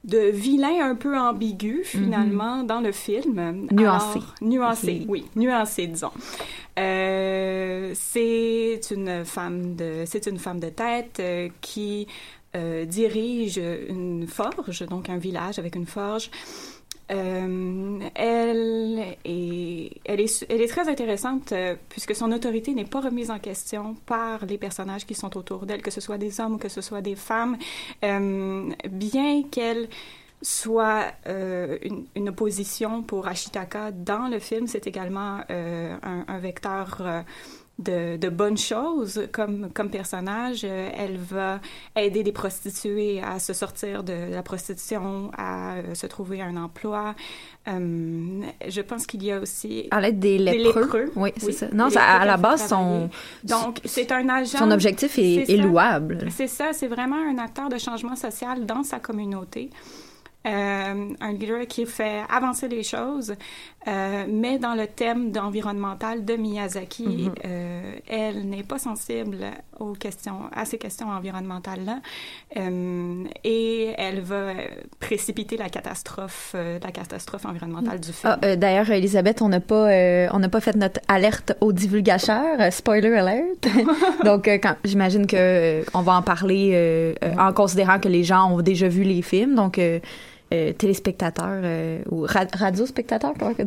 [0.05, 3.67] de vilain un peu ambigu finalement dans le film.
[3.73, 4.19] Nuancé.
[4.19, 6.13] Alors, nuancé, oui, nuancé disons.
[6.79, 12.07] Euh, c'est une femme de, c'est une femme de tête euh, qui
[12.87, 16.31] dirige une forge, donc un village avec une forge.
[17.13, 23.39] Euh, elle, est, elle, est, très intéressante euh, puisque son autorité n'est pas remise en
[23.39, 26.69] question par les personnages qui sont autour d'elle, que ce soit des hommes ou que
[26.69, 27.59] ce soit des femmes.
[28.03, 29.89] Euh, bien qu'elle
[30.43, 31.79] soit euh,
[32.15, 37.23] une, opposition pour Ashitaka dans le film, c'est également euh, un, vecteur euh,
[37.79, 40.63] de, de bonnes choses comme, comme personnage.
[40.65, 41.61] Euh, elle va
[41.95, 47.15] aider des prostituées à se sortir de la prostitution, à euh, se trouver un emploi.
[47.69, 49.89] Euh, je pense qu'il y a aussi...
[49.91, 53.11] à l'aide des Des lépreux, oui c'est Oui, ça non ça, à la base son.
[53.45, 54.59] Donc, c'est un agent...
[54.59, 59.01] son objectif est, louable C'est ça, c'est vraiment un acteur de changement social dans sa
[59.01, 59.71] communauté.
[60.47, 63.35] Euh, un leader qui fait avancer les choses,
[63.89, 67.35] euh, mais dans le thème d'environnemental de Miyazaki, Mhm.
[67.45, 69.39] euh, elle n'est pas sensible
[69.81, 71.99] aux questions, à ces questions environnementales-là,
[73.45, 74.53] et elle va
[75.01, 78.37] précipiter la catastrophe, la catastrophe environnementale du film.
[78.41, 79.89] Ah, D'ailleurs, Elisabeth, on n'a pas,
[80.33, 83.67] on n'a pas fait notre alerte aux divulgateurs, spoiler alert.
[84.25, 84.49] Donc,
[84.85, 89.23] j'imagine que on va en parler en considérant que les gens ont déjà vu les
[89.23, 89.55] films.
[89.55, 89.81] Donc,
[90.73, 93.65] téléspectateurs euh, ou ra- radiospectateurs, comment on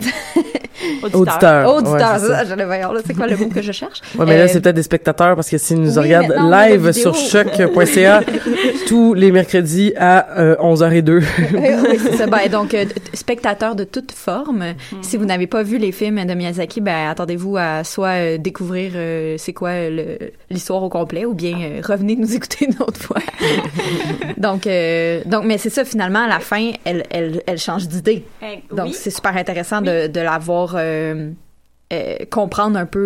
[1.10, 1.74] dit Auditeur.
[1.76, 4.02] Auditeur, Ouais, le voyons, là, c'est quoi le mot que je cherche?
[4.18, 6.92] Ouais, mais là, Euh, c'est peut-être des spectateurs parce que s'ils nous oui, regardent live
[6.92, 8.22] sur choc.ca
[8.88, 11.24] tous les mercredis à euh, 11h02.
[11.54, 12.28] oui, c'est ça.
[12.28, 14.64] Ben, donc, euh, spectateurs de toute forme.
[15.02, 18.92] Si vous n'avez pas vu les films de Miyazaki, ben, attendez-vous à soit euh, découvrir
[18.96, 19.72] euh, c'est quoi
[20.50, 23.18] l'histoire au complet ou bien euh, revenez nous écouter une autre fois.
[24.38, 28.24] donc, euh, donc, mais c'est ça, finalement, à la fin, elle, elle, elle change d'idée.
[28.42, 28.94] Eh, Donc, oui.
[28.98, 31.32] c'est super intéressant de, de la voir euh,
[31.92, 33.06] euh, comprendre un peu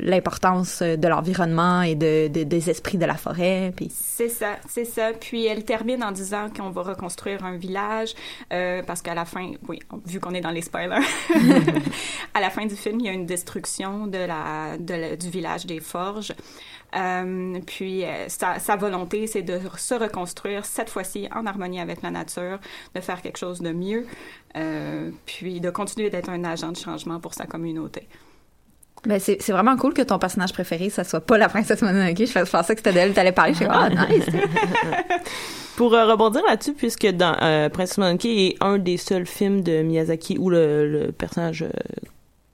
[0.00, 3.72] l'importance de l'environnement et de, de- des esprits de la forêt.
[3.76, 5.10] Puis, C'est ça, c'est ça.
[5.20, 8.14] Puis elle termine en disant qu'on va reconstruire un village
[8.52, 11.04] euh, parce qu'à la fin, oui, vu qu'on est dans les spoilers,
[12.34, 15.66] à la fin du film, il y a une destruction de la, de du village
[15.66, 16.32] des Forges.
[16.96, 22.02] Euh, puis euh, sa, sa volonté, c'est de se reconstruire cette fois-ci en harmonie avec
[22.02, 22.58] la nature,
[22.94, 24.06] de faire quelque chose de mieux,
[24.56, 28.08] euh, puis de continuer d'être un agent de changement pour sa communauté.
[29.06, 32.18] Ben, c'est c'est vraiment cool que ton personnage préféré, ça soit pas la princesse Mononoke.
[32.18, 33.52] Je, pensais que c'était d'elle que t'allais parler.
[33.52, 34.26] Je suis comme, ah, nice.
[35.76, 39.80] Pour euh, rebondir là-dessus, puisque dans euh, Princess Mononoke est un des seuls films de
[39.80, 41.70] Miyazaki où le, le personnage euh,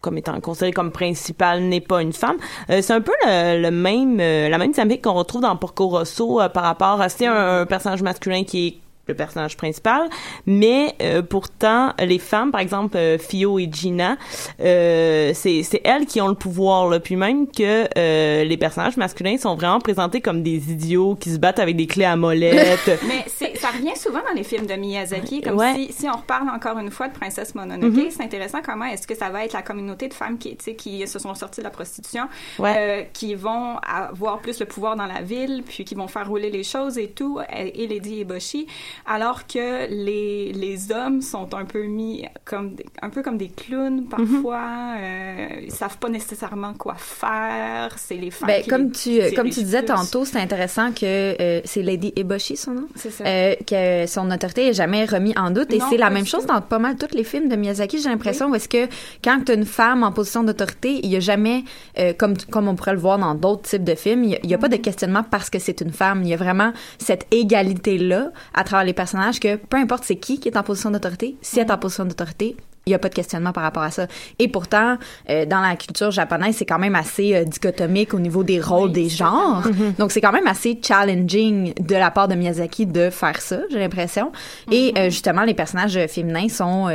[0.07, 2.37] comme étant considérée comme principale n'est pas une femme.
[2.71, 6.41] Euh, c'est un peu le, même euh, la même dynamique qu'on retrouve dans Porco Rosso
[6.41, 10.09] euh, par rapport à c'est un, un personnage masculin qui est le personnage principal,
[10.47, 14.17] mais euh, pourtant les femmes, par exemple euh, Fio et Gina,
[14.61, 18.97] euh, c'est c'est elles qui ont le pouvoir là, puis même que euh, les personnages
[18.97, 23.01] masculins sont vraiment présentés comme des idiots qui se battent avec des clés à molette.
[23.09, 23.25] Mais
[23.57, 25.75] ça revient souvent dans les films de Miyazaki, comme Ouais.
[25.75, 28.11] si, si on reparle encore une fois de Princesse Mononoke, Mhm.
[28.11, 30.75] c'est intéressant comment est-ce que ça va être la communauté de femmes qui, tu sais,
[30.75, 32.25] qui se sont sorties de la prostitution,
[32.59, 32.75] Ouais.
[32.77, 36.51] euh, qui vont avoir plus le pouvoir dans la ville, puis qui vont faire rouler
[36.51, 38.67] les choses et tout, et, et Lady Eboshi,
[39.05, 44.07] alors que les, les hommes sont un peu mis comme un peu comme des clowns
[44.09, 49.31] parfois, euh, ils savent pas nécessairement quoi faire, c'est les femmes Ben, qui comme les
[49.31, 49.95] tu comme tu disais plus.
[49.95, 51.05] tantôt, c'est intéressant que
[51.41, 53.25] euh, c'est Lady Eboshi son nom, ça.
[53.25, 56.61] Euh, que son autorité est jamais remis en doute et c'est la même chose dans
[56.61, 58.01] pas mal tous les films de Miyazaki.
[58.01, 58.89] J'ai l'impression où est-ce que
[59.23, 61.65] quand tu as une femme en position d'autorité, il y a jamais
[61.99, 64.39] euh, comme comme on pourrait le voir dans d'autres types de films, il y a,
[64.43, 66.23] il y a pas de questionnement parce que c'est une femme.
[66.23, 70.17] Il y a vraiment cette égalité là à travers les personnages que peu importe c'est
[70.17, 73.01] qui qui est en position d'autorité, si elle est en position d'autorité, il y a
[73.01, 74.07] pas de questionnement par rapport à ça.
[74.39, 74.97] Et pourtant,
[75.29, 78.93] euh, dans la culture japonaise, c'est quand même assez euh, dichotomique au niveau des rôles
[78.93, 79.65] des genres.
[79.99, 83.81] Donc, c'est quand même assez challenging de la part de Miyazaki de faire ça, j'ai
[83.81, 84.31] l'impression.
[84.71, 86.89] Et euh, justement, les personnages féminins sont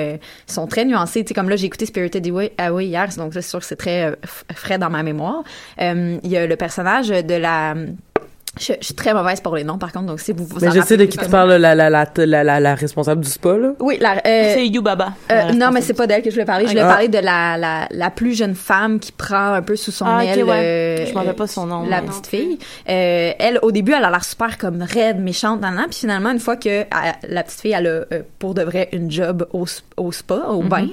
[0.48, 1.24] sont très nuancés.
[1.24, 3.76] Tu sais, comme là, j'ai écouté Spirited Away, Away hier, donc c'est sûr que c'est
[3.76, 4.16] très
[4.54, 5.44] frais dans ma mémoire.
[5.78, 7.76] Il y a le personnage de la...
[8.60, 10.72] Je, je suis très mauvaise pour les noms, par contre, donc si vous vous Mais
[10.72, 13.56] je sais de qui tu parles, la, la, la, la, la, la responsable du spa,
[13.58, 13.70] là.
[13.80, 15.14] Oui, la, euh, c'est Yubaba.
[15.32, 16.66] euh, non, mais c'est pas d'elle que je voulais parler.
[16.66, 16.90] Je voulais Ah.
[16.90, 20.26] parler de la, la, la plus jeune femme qui prend un peu sous son Ah,
[20.26, 20.44] aile.
[20.44, 20.50] ouais.
[20.54, 22.60] euh, Je m'en rappelle pas son nom, La petite fille.
[22.90, 25.86] Euh, elle, au début, elle a l'air super comme raide, méchante, nan, nan.
[25.90, 26.84] Puis finalement, une fois que euh,
[27.30, 28.02] la petite fille, elle a
[28.38, 30.88] pour de vrai une job au, au spa, au bain,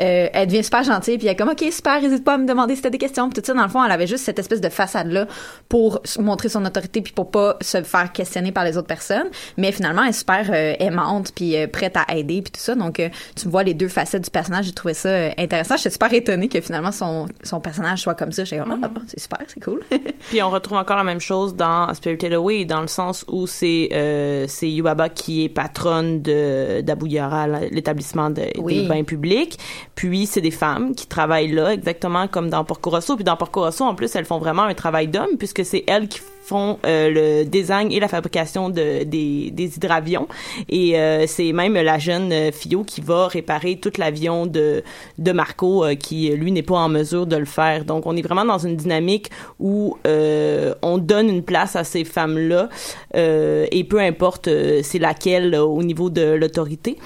[0.00, 1.18] euh, elle devient super gentille.
[1.18, 3.28] Puis elle est comme, OK, super, n'hésite pas à me demander si t'as des questions.
[3.28, 5.26] Puis tout ça, dans le fond, elle avait juste cette espèce de façade-là
[5.68, 9.28] pour montrer son autorité puis pour pas se faire questionner par les autres personnes.
[9.56, 12.74] Mais finalement, elle est super euh, aimante puis euh, prête à aider puis tout ça.
[12.74, 14.66] Donc, euh, tu vois les deux facettes du personnage.
[14.66, 15.76] J'ai trouvé ça intéressant.
[15.76, 18.44] J'étais super étonnée que finalement son, son personnage soit comme ça.
[18.44, 19.82] J'ai comme, ah, c'est super, c'est cool.
[20.30, 23.88] Puis on retrouve encore la même chose dans Spirited Away, dans le sens où c'est
[23.92, 28.82] euh, c'est Yubaba qui est patronne de d'Abouyara, l'établissement de- Oui.
[28.82, 29.58] des bains publics.
[29.94, 33.14] Puis c'est des femmes qui travaillent là, exactement comme dans Porco Rosso.
[33.16, 36.08] Puis dans Porco Rosso, en plus, elles font vraiment un travail d'homme, puisque c'est elles
[36.08, 40.28] qui font euh, le design et la fabrication de, des, des hydravions.
[40.68, 44.82] Et euh, c'est même la jeune euh, Fio qui va réparer tout l'avion de,
[45.18, 47.84] de Marco, euh, qui, lui, n'est pas en mesure de le faire.
[47.84, 52.04] Donc, on est vraiment dans une dynamique où euh, on donne une place à ces
[52.04, 52.68] femmes-là,
[53.16, 54.48] euh, et peu importe
[54.82, 56.98] c'est laquelle au niveau de l'autorité.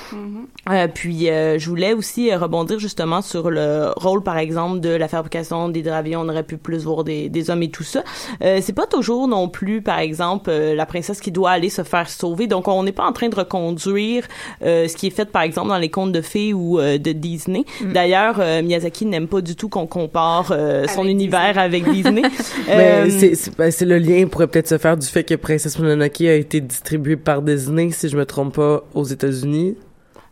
[0.70, 4.88] Euh, puis euh, je voulais aussi euh, rebondir justement sur le rôle par exemple de
[4.88, 6.20] la fabrication d'hydravions.
[6.22, 8.02] On aurait pu plus voir des, des hommes et tout ça.
[8.42, 11.82] Euh, c'est pas toujours non plus par exemple euh, la princesse qui doit aller se
[11.84, 12.46] faire sauver.
[12.46, 14.24] Donc on n'est pas en train de reconduire
[14.62, 17.12] euh, ce qui est fait par exemple dans les contes de fées ou euh, de
[17.12, 17.64] Disney.
[17.82, 22.22] D'ailleurs euh, Miyazaki n'aime pas du tout qu'on compare euh, son Avec univers avec Disney.
[22.68, 22.74] Mais
[23.06, 25.78] Euh, c'est- c'est ben, c'est le lien pourrait peut-être se faire du fait que Princesse
[25.78, 29.76] Mononoke a été distribué par Disney, si je me trompe pas, aux États-Unis.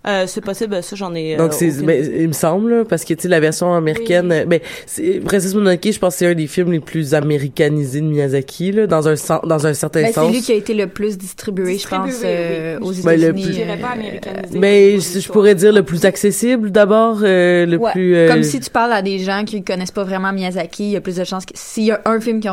[0.07, 1.35] Euh, c'est possible, ça j'en ai.
[1.35, 4.31] euh, Donc c'est, aucune ben, il me semble, parce que tu sais la version américaine,
[4.33, 8.01] euh, ben c'est, Princesse Mononoke, je pense que c'est un des films les plus américanisés
[8.01, 10.33] de Miyazaki, là, dans un sens, dans un certain Ben, c'est sens.
[10.33, 12.87] lui qui a été le plus distribué, je pense, euh, oui.
[13.01, 13.43] aux Ben, États-Unis.
[13.43, 14.59] plus- Je dirais pas euh, américanisé.
[14.59, 18.14] Mais je, je pourrais dire le plus accessible d'abord, euh, le Ouais, plus.
[18.17, 20.97] euh, Comme si tu parles à des gens qui connaissent pas vraiment Miyazaki, il y
[20.97, 22.51] a plus de chances que s'il y a un film qu'ils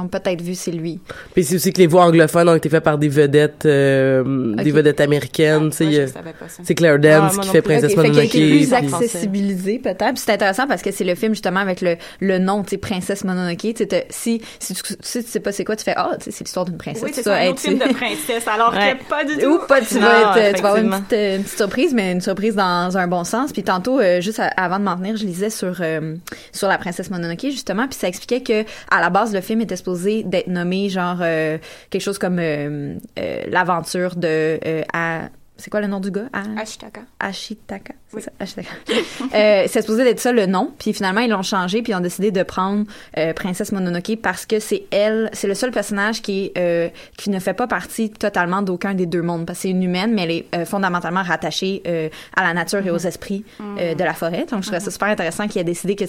[0.00, 0.98] ont, peut-être vu, c'est lui.
[1.34, 4.70] Puis c'est aussi que les voix anglophones ont été faites par des vedettes, euh, des
[4.70, 5.70] vedettes américaines.
[5.70, 7.74] tu sais, il Ah, qui fait plus.
[7.74, 8.58] Princesse Ok, fait qu'il a été Mononoke.
[8.58, 9.04] plus en français.
[9.04, 9.98] accessibilisé peut-être.
[10.14, 12.76] Puis c'est intéressant parce que c'est le film justement avec le, le nom, tu sais,
[12.78, 13.58] Princesse Mononoke.
[13.58, 16.10] Tu sais, t'as- si, si tu, si tu sais pas c'est quoi, tu fais ah,
[16.18, 17.02] tu sais, c'est l'histoire d'une princesse.
[17.02, 18.96] Oui, c'est ça, un hey, autre film de princesse, alors Ouais.
[18.96, 19.46] que pas du tout.
[19.46, 21.92] Ou pas, tu Non, vas, être, tu vas avoir une petite, euh, une petite surprise,
[21.94, 23.52] mais une surprise dans un bon sens.
[23.52, 26.14] Puis tantôt, euh, juste à- avant de m'en venir, je lisais sur euh,
[26.52, 29.76] sur la princesse Mononoke justement, puis ça expliquait que à la base le film était
[29.76, 31.58] supposé d'être nommé genre euh,
[31.90, 36.28] quelque chose comme euh, euh, l'aventure de euh, à- c'est quoi le nom du gars?
[36.32, 37.00] À- Ashitaka.
[37.20, 37.92] Ashitaka.
[38.08, 38.68] C'est ça, Ashitaka.
[39.34, 42.00] euh, c'est supposé d'être ça le nom, puis finalement ils l'ont changé, puis ils ont
[42.00, 42.84] décidé de prendre
[43.18, 47.28] euh, Princesse Mononoke parce que c'est elle, c'est le seul personnage qui est, euh, qui
[47.30, 50.22] ne fait pas partie totalement d'aucun des deux mondes, parce que c'est une humaine, mais
[50.22, 54.14] elle est euh, fondamentalement rattachée euh, à la nature et aux esprits euh, de la
[54.14, 54.46] forêt.
[54.50, 56.04] Donc je trouvais ça super intéressant qu'il ait décidé que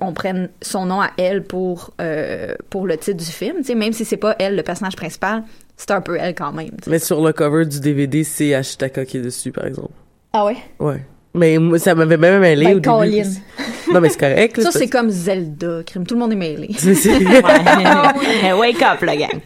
[0.00, 3.74] on prenne son nom à elle pour euh, pour le titre du film, tu sais,
[3.74, 5.42] même si c'est pas elle le personnage principal,
[5.76, 6.70] c'est un peu elle quand même.
[6.86, 9.92] Mais sur le cover du DVD, c'est Ashitaka qui est dessus, par exemple.
[10.32, 10.56] Ah ouais?
[10.80, 11.04] Ouais.
[11.36, 12.88] Mais moi, ça m'avait même mêlé Ben, au début.
[12.88, 13.22] Colin.
[13.92, 14.56] Non, mais c'est correct.
[14.56, 16.06] là, Ça, c'est comme Zelda, crime.
[16.06, 16.68] Tout le monde est mêlé.
[16.84, 18.52] Ouais.
[18.52, 19.40] Wake up, la gang.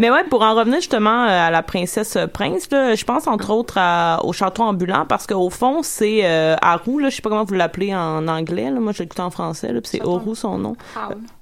[0.00, 3.28] Mais ouais, pour en revenir justement euh, à la princesse euh, prince, là, je pense
[3.28, 7.22] entre autres à- au château ambulant parce qu'au fond c'est euh, Haru, là, je sais
[7.22, 10.02] pas comment vous l'appelez en anglais, là, moi je l'écoute en français, là, puis c'est
[10.02, 10.74] Haru son nom.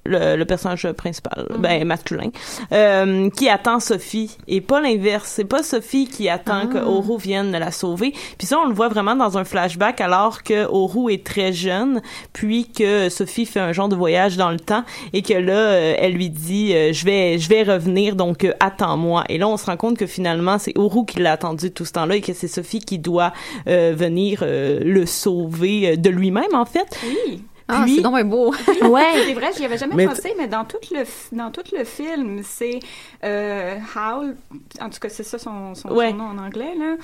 [0.04, 2.30] Le, le personnage principal, ben masculin,
[2.72, 7.52] euh, qui attend Sophie et pas l'inverse, c'est pas Sophie qui attend que Haru vienne
[7.52, 8.12] la sauver.
[8.38, 12.02] Puis ça on le voit vraiment dans un flashback alors que Haru est très jeune,
[12.32, 15.94] puis que Sophie fait un genre de voyage dans le temps et que là euh,
[15.98, 19.56] elle lui dit euh, je vais je vais revenir donc euh, attends-moi et là on
[19.56, 22.32] se rend compte que finalement c'est Haru qui l'a attendu tout ce temps-là et que
[22.32, 23.32] c'est Sophie qui doit
[23.68, 26.98] euh, venir euh, le sauver de lui-même en fait.
[27.06, 27.42] Oui.
[27.74, 28.52] Ah, c'est donc beau.
[28.82, 29.24] Ouais.
[29.26, 31.04] C'est vrai, j'y avais jamais Mais pensé, mais dans tout le,
[31.36, 32.80] dans tout le film, c'est
[33.24, 34.36] euh, Howl,
[34.80, 36.96] en tout cas, c'est ça son, son, nom en anglais, là,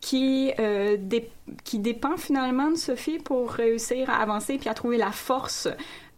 [0.00, 1.30] qui, euh, dé-
[1.64, 5.68] qui dépend finalement de Sophie pour réussir à avancer puis à trouver la force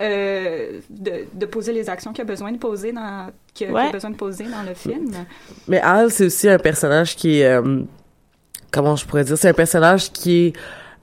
[0.02, 4.10] euh, de, de poser les actions qu'il a besoin de poser dans, qu'il a- besoin
[4.10, 5.10] de poser dans le film.
[5.68, 7.46] Mais Al, c'est aussi un personnage qui est...
[7.46, 7.82] euh,
[8.70, 9.38] comment je pourrais dire?
[9.38, 10.52] C'est un personnage qui est...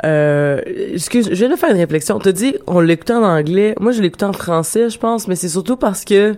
[0.04, 0.60] Euh,
[0.94, 2.20] excuse, je viens de faire une réflexion.
[2.20, 3.76] T'as dit, on l'écoutait en anglais.
[3.80, 6.36] Moi, je l'écoutais en français, je pense, mais c'est surtout parce que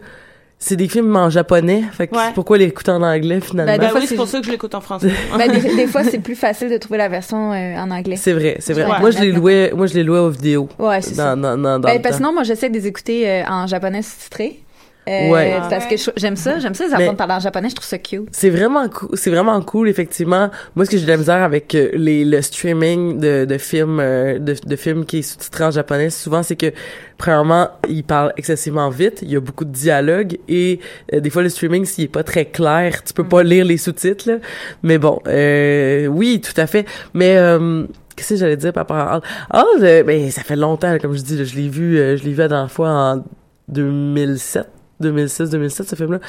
[0.59, 1.83] c'est des films en japonais.
[1.91, 2.23] Fait que Ouais.
[2.27, 3.71] c'est pourquoi l'écouter en anglais, finalement?
[3.73, 5.11] Ben, Ben Des fois, oui, c'est pour ça que je l'écoute en français.
[5.37, 8.15] Ben, des, des fois, c'est plus facile de trouver la version euh, en anglais.
[8.15, 8.85] c'est vrai, c'est vrai.
[8.85, 8.99] Ouais.
[8.99, 10.69] moi, je les louais, moi, je les louais aux vidéos.
[10.79, 11.35] Ouais, c'est ça.
[11.35, 14.01] Dans, dans, dans, Ben, parce que sinon, moi, j'essaie de les écouter euh, en japonais
[14.01, 14.59] sous-titré.
[15.07, 15.55] Euh, Ouais.
[15.57, 17.87] Ah Parce que j'aime ça, j'aime ça, les apprendre à parler en japonais, je trouve
[17.87, 18.27] ça cute.
[18.31, 20.49] C'est vraiment cool, c'est vraiment cool effectivement.
[20.75, 23.99] Moi ce que j'ai de la misère avec euh, les le streaming de de films
[23.99, 26.71] euh, de, de films qui est sous-titré en japonais, souvent c'est que
[27.17, 30.79] premièrement, il parle excessivement vite, il y a beaucoup de dialogue et
[31.13, 33.77] euh, des fois le streaming s'il est pas très clair, tu peux pas lire les
[33.77, 34.37] sous-titres là.
[34.83, 36.85] Mais bon, euh, oui, tout à fait.
[37.13, 37.85] Mais euh,
[38.15, 41.37] Qu'est-ce que j'allais dire par rapport à euh, ben, ça fait longtemps, comme je dis,
[41.37, 43.23] là, je l'ai vu, euh, je l'ai vu la dernière fois en
[43.67, 44.65] 2007,
[44.99, 46.19] 2006, 2007, ce film-là.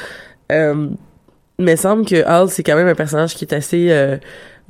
[0.53, 0.89] Euh,
[1.59, 4.17] mais semble que Hal, c'est quand même un personnage qui est assez euh,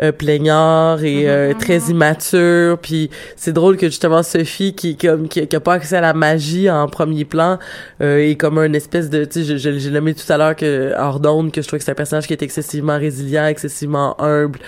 [0.00, 2.78] euh, plaignard et euh, très immature.
[2.78, 6.14] Puis c'est drôle que justement Sophie, qui comme qui, qui a pas accès à la
[6.14, 7.58] magie en premier plan,
[8.00, 11.18] euh, est comme un espèce de, tu sais, j'ai nommé tout à l'heure que hors
[11.18, 14.60] d'onde, que je trouvais que c'est un personnage qui est excessivement résilient, excessivement humble,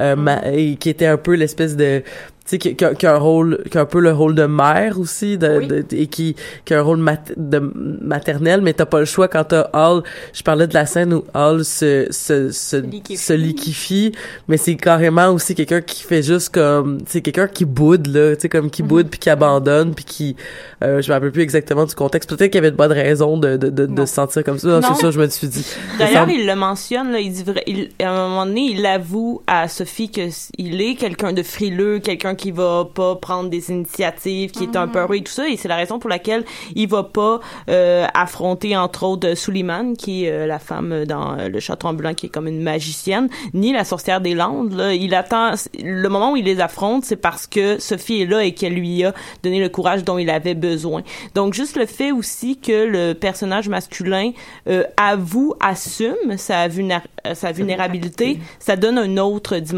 [0.00, 2.02] euh, ma- et qui était un peu l'espèce de
[2.50, 4.34] tu sais, qui, qui a, qui a un rôle, qui a un peu le rôle
[4.34, 5.66] de mère aussi, de, Oui.
[5.66, 6.34] de- et qui,
[6.64, 7.58] qui a un rôle mat- de
[8.00, 10.02] maternel, mais t'as pas le choix quand t'as Hall.
[10.32, 13.22] Je parlais de la scène où Hall se, se, se, liquéfie.
[13.22, 14.12] se liquéfie,
[14.48, 18.42] mais c'est carrément aussi quelqu'un qui fait juste comme, c'est quelqu'un qui boude, là, tu
[18.42, 20.36] sais, comme qui boude puis qui abandonne puis qui,
[20.82, 22.30] euh, je me rappelle plus exactement du contexte.
[22.30, 24.68] Peut-être qu'il y avait de bonnes raisons de, de, de, de se sentir comme ça.
[24.68, 24.80] Non.
[24.94, 25.66] C'est ça, je me suis dit.
[25.98, 29.42] D'ailleurs, il le mentionne, là, il dit vrai, il, à un moment donné, il avoue
[29.46, 33.70] à Sophie que s- il est quelqu'un de frileux, quelqu'un qui va pas prendre des
[33.70, 36.44] initiatives, qui est un peu heureux et tout ça, et c'est la raison pour laquelle
[36.74, 41.48] il va pas euh, affronter entre autres Suliman, qui est euh, la femme dans euh,
[41.48, 44.74] le château ambulant, qui est comme une magicienne, ni la sorcière des Landes.
[44.74, 48.44] Là, il attend le moment où il les affronte, c'est parce que Sophie est là
[48.44, 51.02] et qu'elle lui a donné le courage dont il avait besoin.
[51.34, 54.32] Donc juste le fait aussi que le personnage masculin
[54.68, 59.77] euh, avoue, assume sa, vulnéra- euh, sa vulnérabilité, ça donne une autre dimension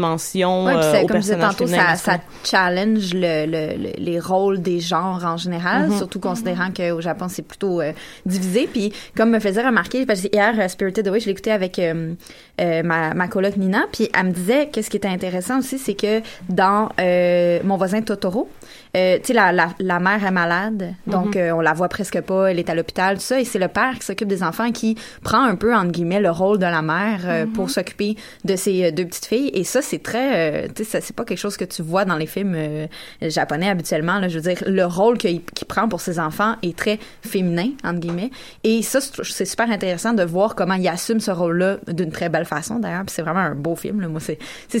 [0.65, 4.79] Ouais, puis euh, au comme personnage tantôt, ça, challenge le, le- le- les rôles des
[4.79, 5.97] genres en général, Mhm.
[5.97, 7.91] surtout considérant qu'au Japon, c'est plutôt euh,
[8.25, 8.67] divisé.
[8.71, 12.13] Puis, comme me faisait remarquer, parce que hier, euh, Spirited Away, je l'écoutais avec euh,
[12.83, 15.95] ma, ma coloc Nina, puis elle me disait que ce qui était intéressant aussi, c'est
[15.95, 16.89] que dans
[17.63, 18.49] Mon voisin Totoro,
[18.95, 21.41] euh, tu sais, la, la, la mère est malade, donc Mhm.
[21.41, 23.67] euh, on la voit presque pas, elle est à l'hôpital, tout ça, et c'est le
[23.67, 26.81] père qui s'occupe des enfants qui prend un peu, entre guillemets, le rôle de la
[26.81, 29.51] mère euh, pour s'occuper de ses euh, deux petites filles.
[29.53, 32.17] Et ça, c'est très, euh, tu sais, c'est pas quelque chose que tu vois dans
[32.17, 32.87] les films euh,
[33.21, 34.19] japonais habituellement.
[34.19, 37.69] Là, je veux dire, le rôle qu'il qu'il prend pour ses enfants est très féminin,
[37.83, 38.31] entre guillemets.
[38.63, 42.45] Et ça, c'est super intéressant de voir comment il assume ce rôle-là d'une très belle
[42.45, 43.03] façon, d'ailleurs.
[43.07, 44.01] C'est vraiment un beau film.
[44.01, 44.07] Là.
[44.07, 44.37] Moi, c'est,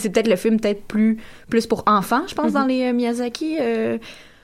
[0.09, 1.17] peut-être le film peut-être plus,
[1.49, 3.57] plus pour enfants, je pense, dans les Miyazaki.
[3.61, 3.97] euh,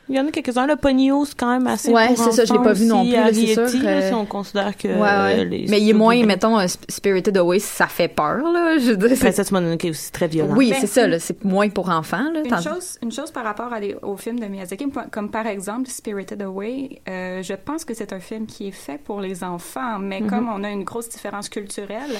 [0.09, 0.65] Il y en a quelques-uns.
[0.67, 2.85] Le Ponyo, c'est quand même assez Ouais, pour c'est ça, je l'ai enfants pas vu
[2.85, 5.39] non plus, là, c'est Arrietty, sûr, là, euh, si on considère que Ouais, ouais.
[5.39, 8.77] euh, les Mais il est moins, mettons, euh, Sp- Spirited Away, ça fait peur, là.
[8.77, 10.55] Je veux dire, c'est- Princesse Mononoke est aussi très violent.
[10.55, 11.19] Oui, Ben, c'est ça, là.
[11.19, 12.39] C'est moins pour enfants, là.
[12.39, 15.45] Une Tandis- chose, une chose par rapport à les- au film de Miyazaki, comme par
[15.47, 19.43] exemple Spirited Away, euh, je pense que c'est un film qui est fait pour les
[19.43, 22.11] enfants, mais comme on a une grosse différence culturelle,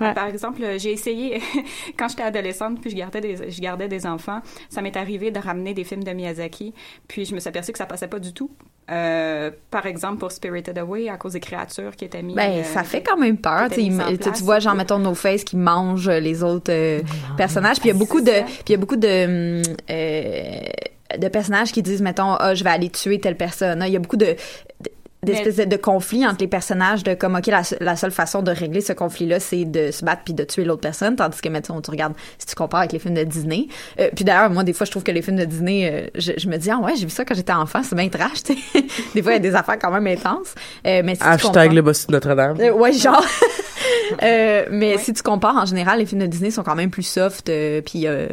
[0.00, 0.14] Ouais.
[0.14, 1.40] par exemple, j'ai essayé,
[1.98, 5.38] quand j'étais adolescente, puis je gardais des, je gardais des enfants, ça m'est arrivé de
[5.38, 6.74] ramener des films de Miyazaki,
[7.06, 8.50] puis je me suis aperçue que ça passait pas du tout.
[8.90, 12.36] Euh, par exemple, pour Spirited Away, à cause des créatures qui étaient mises.
[12.36, 13.68] Ben, euh, ça fait quand même peur.
[13.70, 17.00] Tu vois, genre, mettons, No Face qui mange les autres euh,
[17.36, 17.78] personnages.
[17.78, 20.60] Puis il y a beaucoup de, puis il y a beaucoup de, hum, euh,
[21.18, 23.80] de personnages qui disent, mettons, ah, je vais aller tuer telle personne.
[23.82, 24.26] Ah, Il y a beaucoup de,
[24.80, 24.90] de-
[25.32, 28.50] d'espèces de, de conflits entre les personnages de comme ok la, la seule façon de
[28.50, 31.16] régler ce conflit là c'est de se battre puis de tuer l'autre personne.
[31.16, 33.66] Tandis que mettons tu regardes si tu compares avec les films de Disney
[34.00, 36.32] euh, puis d'ailleurs moi des fois je trouve que les films de Disney euh, je,
[36.36, 38.54] je me dis ah ouais j'ai vu ça quand j'étais enfant c'est bien trash tu
[38.54, 38.84] sais.
[39.14, 40.54] Des fois il y a des affaires quand même intenses.
[40.86, 42.56] Euh, mais si tu Hashtag compares- le boss de Notre-Dame.
[42.60, 43.24] euh, ouais, genre.
[44.22, 47.02] Euh, mais si tu compares, en général, les films de Disney sont quand même plus
[47.02, 48.28] soft, euh, puis euh,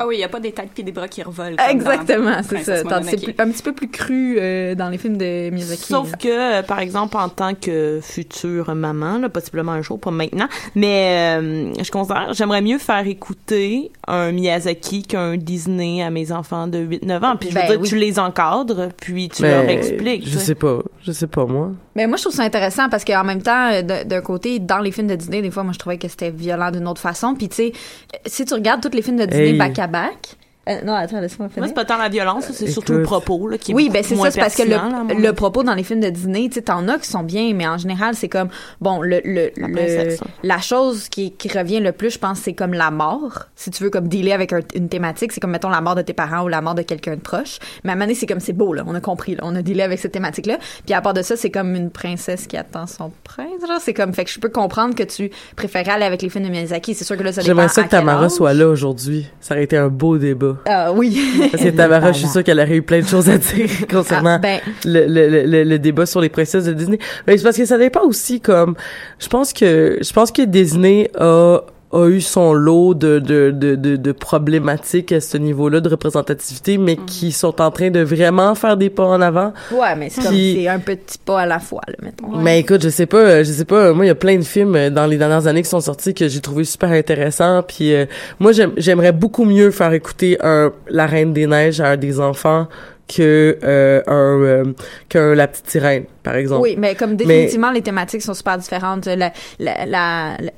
[0.00, 1.56] Ah oui, il n'y a pas des têtes puis des bras qui revolent.
[1.70, 2.76] exactement, c'est ça.
[3.02, 5.82] C'est plus- un petit peu plus cru euh, dans les films de Miyazaki.
[5.84, 6.16] Sauf là.
[6.18, 10.48] que, euh, par exemple, en tant que future maman, là, possiblement un jour, pas maintenant,
[10.74, 16.66] mais euh, je considère, j'aimerais mieux faire écouter un Miyazaki qu'un Disney à mes enfants
[16.66, 17.36] de 8-9 ans.
[17.36, 17.88] Puis je veux Ben dire, oui.
[17.88, 20.26] tu les encadres, puis tu Mais leur expliques.
[20.28, 20.78] Je sais pas.
[21.02, 21.70] Je sais pas, moi.
[21.96, 24.92] Mais moi, je trouve ça intéressant parce qu'en même temps, euh, d'un côté, dans les
[24.92, 27.34] films de Disney, des fois, moi, je trouvais que c'était violent d'une autre façon.
[27.34, 27.72] Puis, tu sais,
[28.14, 29.58] euh, si tu regardes tous les films de Disney Hey.
[29.58, 30.36] back à back,
[30.68, 31.60] euh, non, attends, laisse-moi finir.
[31.60, 34.02] Moi, c'est pas tant la violence, c'est surtout le propos là, qui est Oui, ben
[34.02, 36.54] c'est ça, c'est parce que là, le, le propos dans les films de Disney, tu
[36.54, 38.48] sais, t'en as qui sont bien, mais en général, c'est comme,
[38.80, 42.52] bon, le, le, La le- la chose qui, qui revient le plus, je pense, c'est
[42.54, 43.44] comme la mort.
[43.54, 46.02] Si tu veux comme dealer avec un- une thématique, c'est comme, mettons, la mort de
[46.02, 47.58] tes parents ou la mort de quelqu'un de proche.
[47.84, 49.54] Mais à un moment donné, c'est comme, c'est beau, là, on a compris, là, on
[49.54, 50.58] a dealé avec cette thématique-là.
[50.84, 53.94] Puis à part de ça, c'est comme une princesse qui attend son prince, genre, c'est
[53.94, 56.94] comme, fait que je peux comprendre que tu préférais aller avec les films de Miyazaki.
[56.94, 59.26] C'est sûr que là, ça dépend J'aimerais ça que Tamara soit là aujourd'hui.
[59.40, 60.55] Ça aurait été un beau débat.
[60.64, 61.20] Ah oui.
[61.52, 64.36] Parce que Tamara, je suis sûre qu'elle aurait eu plein de choses à dire concernant
[64.36, 64.60] Ah, ben.
[64.84, 66.98] le, le, le, le débat sur les princesses de Disney.
[67.26, 68.74] Mais c'est parce que ça dépend aussi comme,
[69.18, 71.58] je pense que, je pense que Disney a,
[71.92, 76.78] a eu son lot de, de, de, de, de problématiques à ce niveau-là de représentativité,
[76.78, 79.52] mais qui sont en train de vraiment faire des pas en avant.
[79.72, 82.36] Ouais, mais c'est comme, Puis- c'est un petit pas à la fois, là, mettons.
[82.38, 83.92] Mais écoute, je sais pas, euh, je sais pas.
[83.92, 86.12] Moi, il y a plein de films euh, dans les dernières années qui sont sortis
[86.14, 87.62] que j'ai trouvé super intéressants.
[87.62, 88.06] Puis euh,
[88.40, 92.18] moi, j'aime- j'aimerais beaucoup mieux faire écouter un La Reine des Neiges à un des
[92.20, 92.66] enfants
[93.08, 94.64] que euh, un euh,
[95.08, 96.62] qu'un La Petite Sirène, par exemple.
[96.62, 99.06] Oui, mais comme définitivement, les thématiques sont super différentes.
[99.06, 99.14] La,
[99.60, 100.52] la, la, la-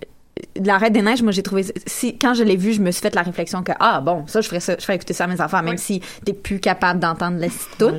[0.64, 1.64] la Reine des Neiges, moi, j'ai trouvé...
[1.86, 4.40] Si, quand je l'ai vu, je me suis fait la réflexion que, ah, bon, ça,
[4.40, 7.00] je ferais ça, je ferais écouter ça à mes enfants, même si t'es plus capable
[7.00, 7.88] d'entendre la tout.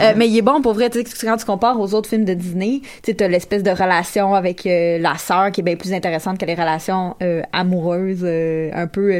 [0.00, 2.24] Euh, mais il est bon, pour vrai, tu sais, quand tu compares aux autres films
[2.24, 5.76] de Disney, tu sais, t'as l'espèce de relation avec euh, la sœur qui est bien
[5.76, 9.18] plus intéressante que les relations euh, amoureuses euh, un peu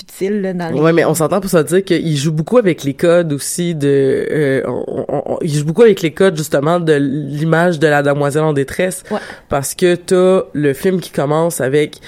[0.00, 0.80] f- futiles, là, dans les...
[0.80, 4.26] Ouais, mais on s'entend pour ça dire qu'il joue beaucoup avec les codes aussi de.
[4.30, 8.02] euh, on- on- on- il joue beaucoup avec les codes justement de l'image de la
[8.02, 9.18] demoiselle en détresse, Ouais.
[9.48, 11.98] parce que t'as le film qui commence avec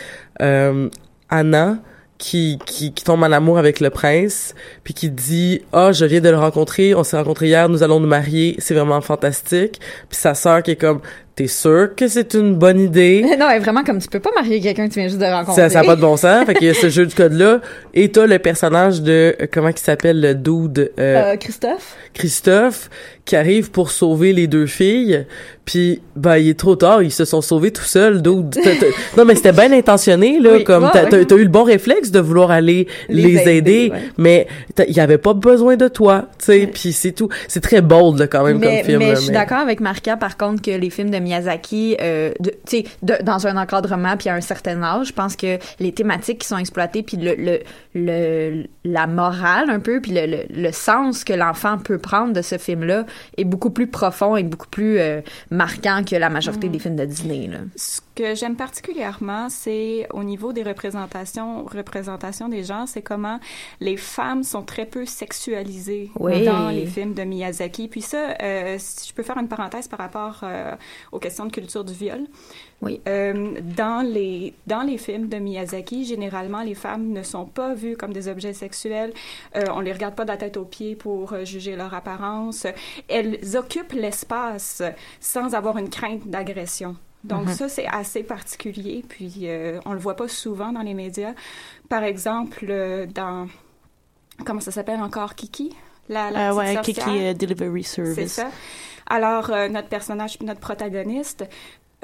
[0.40, 0.88] euh,
[1.30, 1.78] Anna
[2.18, 6.20] qui, qui qui tombe en amour avec le prince, puis qui dit ah je viens
[6.20, 9.80] de le rencontrer, on s'est rencontrés hier, nous allons nous marier, c'est vraiment fantastique.
[10.08, 11.00] Puis sa sœur qui est comme
[11.34, 13.24] t'es sûr que c'est une bonne idée?
[13.38, 15.62] non, mais vraiment, comme tu peux pas marier quelqu'un que tu viens juste de rencontrer.
[15.62, 16.44] Ça ça a pas de bon sens.
[16.46, 17.60] fait qu'il y a ce jeu de code là
[17.94, 21.96] et t'as le personnage de euh, comment il s'appelle le dude euh, Euh, Christophe?
[22.14, 22.90] Christophe
[23.24, 25.24] qui arrive pour sauver les deux filles.
[25.64, 28.20] Puis ben il est trop tard, ils se sont sauvés tout seuls.
[28.20, 28.58] dude.
[29.16, 32.18] Non mais c'était bien intentionné là, Oui, comme t'as t'as eu le bon réflexe de
[32.18, 34.00] vouloir aller les, Les aider, aider, ouais.
[34.18, 34.46] mais
[34.88, 36.66] il y avait pas besoin de toi, tu sais.
[36.72, 37.28] Puis c'est tout.
[37.46, 38.98] C'est très bold là, quand même mais, comme film.
[38.98, 42.54] mais je suis d'accord avec Marca par contre que les films de Miyazaki euh, de-
[43.02, 46.48] de- dans un encadrement puis à un certain âge je pense que les thématiques qui
[46.48, 47.58] sont exploitées puis le, le,
[47.94, 52.42] le la morale un peu puis le, le, le sens que l'enfant peut prendre de
[52.42, 53.04] ce film là
[53.36, 55.20] est beaucoup plus profond et beaucoup plus euh,
[55.50, 56.72] marquant que la majorité Mm.
[56.72, 57.58] des films de Disney là.
[58.14, 63.40] Que j'aime particulièrement, c'est au niveau des représentations, représentations des gens, c'est comment
[63.80, 66.44] les femmes sont très peu sexualisées Oui.
[66.44, 67.88] dans les films de Miyazaki.
[67.88, 70.74] Puis ça, euh, si je peux faire une parenthèse par rapport euh,
[71.10, 72.26] aux questions de culture du viol.
[72.82, 73.00] Oui.
[73.08, 77.96] Euh, dans les dans les films de Miyazaki, généralement les femmes ne sont pas vues
[77.96, 79.12] comme des objets sexuels.
[79.56, 82.66] Euh, on les regarde pas de la tête aux pieds pour euh, juger leur apparence.
[83.08, 84.82] Elles occupent l'espace
[85.20, 86.96] sans avoir une crainte d'agression.
[87.24, 87.54] Donc Mhm.
[87.54, 89.04] ça c'est assez particulier.
[89.08, 91.34] Puis euh, on le voit pas souvent dans les médias.
[91.88, 93.46] Par exemple, euh, dans
[94.44, 95.74] comment ça s'appelle encore Kiki,
[96.08, 96.80] la, la Euh, ouais.
[96.82, 98.14] Kiki euh, Delivery Service.
[98.16, 98.50] C'est ça.
[99.08, 101.44] Alors, notre personnage, notre protagoniste,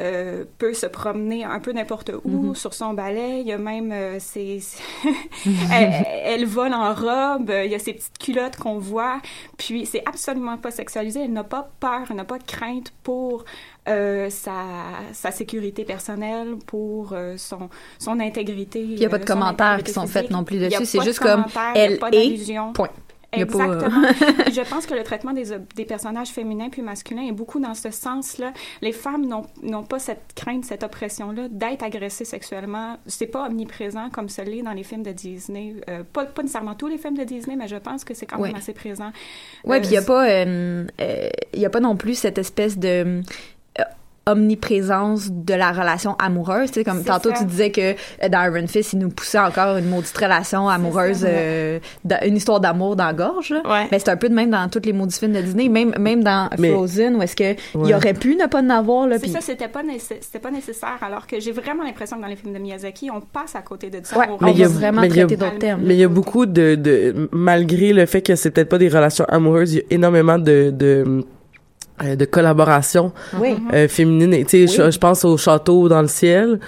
[0.00, 2.54] euh, peut se promener un peu n'importe où Mhm.
[2.54, 3.40] sur son balai.
[3.40, 4.60] Il y a même euh, ses...
[5.72, 7.50] elle, elle vole en robe.
[7.64, 9.20] Il y a ses petites culottes qu'on voit.
[9.56, 11.24] Puis, c'est absolument pas sexualisé.
[11.24, 13.44] Elle n'a pas peur, elle n'a pas de crainte pour
[13.88, 14.64] euh, sa,
[15.12, 17.68] sa sécurité personnelle, pour euh, son,
[17.98, 18.80] son intégrité.
[18.80, 21.20] Il y a pas de euh, commentaires qui sont faits non plus dessus, c'est juste
[21.20, 22.88] comme elle pas est point.
[23.32, 24.02] Exactement.
[24.50, 25.44] je pense que le traitement des,
[25.76, 28.52] des personnages féminins puis masculins est beaucoup dans ce sens-là.
[28.80, 29.26] Les femmes
[29.62, 32.96] n'ont pas cette crainte, cette oppression-là d'être agressées sexuellement.
[33.06, 35.74] C'est pas omniprésent comme ce l'est dans les films de Disney.
[35.90, 38.38] Euh, pas, pas nécessairement tous les films de Disney, mais je pense que c'est quand
[38.38, 38.58] même Ouais.
[38.58, 39.10] assez présent.
[39.66, 40.86] Euh, puis il y a pas, euh,
[41.52, 43.22] y a pas non plus cette espèce de
[44.30, 46.70] omniprésence de la relation amoureuse.
[46.70, 47.36] Tu sais, comme tantôt ça.
[47.38, 51.24] tu disais que euh, dans Iron Fist, il nous poussait encore une maudite relation amoureuse,
[51.28, 51.78] euh,
[52.24, 53.52] une histoire d'amour dans la gorge.
[53.52, 53.86] Ouais.
[53.90, 56.22] Mais c'est un peu de même dans tous les maudits films de Disney, même même
[56.22, 57.90] dans Mais- Frozen, où est-ce que il Ouais.
[57.90, 59.18] y aurait pu ne pas en avoir là.
[59.18, 59.82] C'est ça, c'était pas,
[60.42, 63.54] pas nécessaire, alors que j'ai vraiment l'impression que dans les films de Miyazaki, on passe
[63.56, 64.18] à côté de ça.
[64.18, 65.82] Ouais, On on Mais il y a- vraiment traiter d'autres termes.
[65.84, 68.88] Mais il y a beaucoup de, de malgré le fait que c'est peut-être pas des
[68.88, 71.24] relations amoureuses, il y a énormément de de,
[72.16, 73.56] de collaboration Oui.
[73.72, 74.44] euh, féminine.
[74.46, 76.58] Tu sais, je, je pense au château dans le ciel,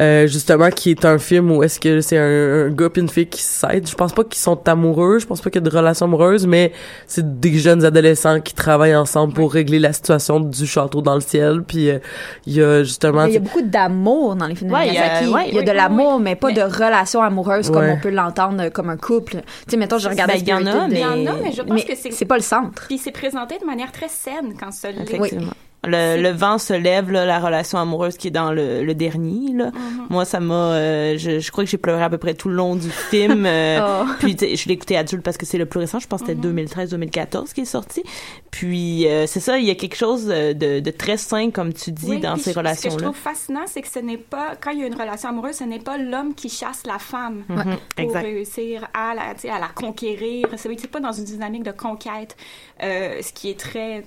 [0.00, 3.08] euh, justement, qui est un film où est-ce que c'est un, un gars et une
[3.08, 3.88] fille qui s'aident.
[3.88, 6.46] Je pense pas qu'ils sont amoureux, je pense pas qu'il y a de relations amoureuses,
[6.46, 6.72] mais
[7.06, 11.20] c'est des jeunes adolescents qui travaillent ensemble pour régler la situation du château dans le
[11.20, 11.62] ciel.
[11.66, 11.98] Puis euh,
[12.46, 14.88] il y a justement Mais il y a beaucoup d'amour dans les films de Ouais,
[14.88, 15.32] il y a- Miyazaki.
[15.32, 17.78] ouais, il y a oui, de oui, l'amour, mais pas Mais- de relation amoureuse comme
[17.84, 17.94] Ouais.
[17.96, 19.36] on peut l'entendre euh, comme un couple.
[19.36, 21.36] Tu sais, mettons, je regardais Ben, il y en a, Spirited, Il y en a,
[21.42, 22.84] mais je pense que c'est- c'est pas le centre.
[22.88, 25.06] Puis c'est présenté de manière très saine quand ça l'est.
[25.86, 29.52] Le, le vent se lève, là, la relation amoureuse qui est dans le, le dernier.
[29.54, 29.70] Là.
[30.10, 30.54] Moi, ça m'a...
[30.54, 33.44] euh, je, je crois que j'ai pleuré à peu près tout le long du film.
[33.46, 34.04] euh, Oh.
[34.18, 35.98] Puis je l'ai écouté adulte parce que c'est le plus récent.
[35.98, 38.02] Je pense que c'était 2013-2014 qui est sorti.
[38.50, 41.92] Puis euh, c'est ça, il y a quelque chose de, de très sain, comme tu
[41.92, 43.02] dis, Oui, dans ces je- Ce que je relations-là.
[43.04, 45.64] trouve fascinant, c'est que ce n'est pas, quand il y a une relation amoureuse, ce
[45.64, 48.22] n'est pas l'homme qui chasse la femme Mhm, pour exact.
[48.22, 50.46] réussir à la, à la conquérir.
[50.56, 52.36] C'est c'est pas dans une dynamique de conquête,
[52.82, 54.04] euh, ce qui est très,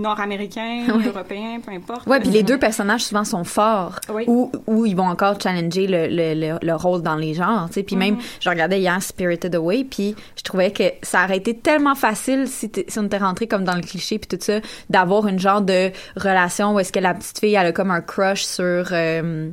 [0.00, 1.06] nord-américain, Oui.
[1.06, 2.06] européen, peu importe.
[2.06, 4.24] Ouais, puis les deux personnages souvent sont forts Oui.
[4.26, 7.74] ou ou ils vont encore challenger le, le, le, le rôle dans les genres, tu
[7.74, 7.82] sais.
[7.82, 11.94] Puis même, je regardais hier Spirited Away, puis je trouvais que ça aurait été tellement
[11.94, 15.38] facile si, si on était rentré comme dans le cliché puis tout ça, d'avoir une
[15.38, 18.88] genre de relation où est-ce que la petite fille elle a comme un crush sur
[18.92, 19.50] euh,